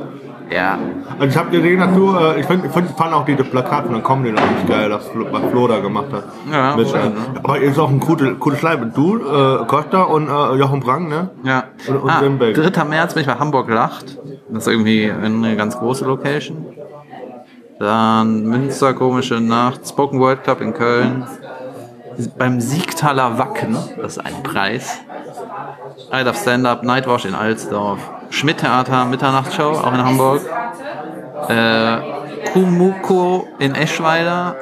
[0.51, 0.79] Ja.
[1.19, 3.95] Also ich habe gesehen, dass du, äh, ich finde, find, fand auch diese Plakate von
[3.95, 6.25] der Comedy noch nicht geil, das Flo- was Flo da gemacht hat.
[6.53, 7.15] Ja, Mit, voll, äh, ne?
[7.43, 8.85] aber ist auch ein cooles, cooles Schleife.
[8.95, 11.31] Du, äh, Costa und äh, Jochen Brang, ne?
[11.43, 11.65] Ja.
[11.89, 12.55] Und- und ah, Limbeck.
[12.55, 12.85] 3.
[12.85, 14.19] März bin ich bei Hamburg Lacht.
[14.51, 16.67] Das ist irgendwie eine ganz große Location.
[17.79, 19.89] Dann Münster, komische Nacht.
[19.89, 21.27] Spoken Word Club in Köln.
[22.39, 25.01] Beim Siegtaler Wacken, das ist ein Preis.
[26.13, 27.99] I Love Stand-Up, Nightwash in Alsdorf.
[28.31, 30.43] Schmidt Theater, Mitternachtsshow, auch in Hamburg.
[31.49, 31.97] Äh,
[32.53, 34.57] Kumuko in Eschweiler.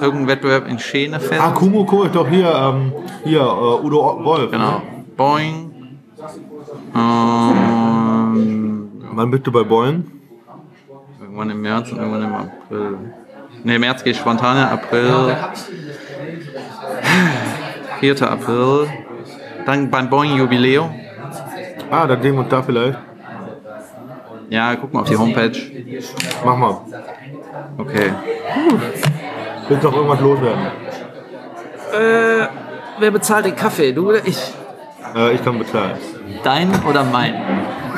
[0.00, 1.40] Irgendein Wettbewerb in Schenefeld.
[1.40, 2.92] Ah, Kumoko ist doch hier, ähm,
[3.22, 4.50] hier, äh, Udo Wolf.
[4.50, 4.82] Genau.
[5.16, 5.70] Boing.
[6.96, 10.19] Ähm, Wann bist du bei Boyen?
[11.40, 12.98] Irgendwann im März und irgendwann im April.
[13.64, 15.36] Ne, März geht spontan, ja, April.
[18.00, 18.22] 4.
[18.22, 18.88] April.
[19.66, 20.94] Dann beim Boeing Jubiläum.
[21.90, 22.98] Ah, dann sehen wir uns da vielleicht.
[24.48, 25.58] Ja, guck mal auf die Homepage.
[26.44, 26.80] Mach mal.
[27.78, 28.12] Okay.
[29.68, 30.66] Willst noch irgendwas loswerden?
[31.92, 32.46] Äh,
[32.98, 33.92] wer bezahlt den Kaffee?
[33.92, 34.38] Du oder ich?
[35.14, 35.92] Äh, ich kann bezahlen.
[36.42, 37.34] Dein oder mein?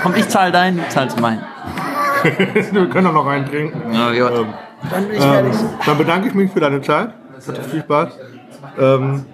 [0.03, 1.43] Komm, ich zahle deinen, du zahlst meinen.
[2.73, 3.93] wir können auch noch einen trinken.
[3.93, 4.39] Ja, gut.
[4.39, 4.47] Ähm,
[4.91, 5.51] Dann bin ich ähm,
[5.87, 7.11] dann bedanke ich mich für deine Zeit.
[7.39, 8.09] Es hatte viel Spaß.
[8.79, 9.25] Ähm,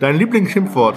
[0.00, 0.96] dein Lieblingsschimpfwort?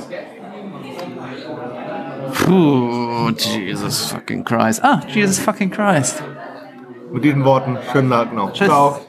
[2.46, 4.84] Puh, Jesus fucking Christ.
[4.84, 6.24] Ah, Jesus fucking Christ.
[7.12, 8.54] Mit diesen Worten, schönen Tag noch.
[8.54, 8.68] Tschüss.
[8.68, 9.00] Ciao.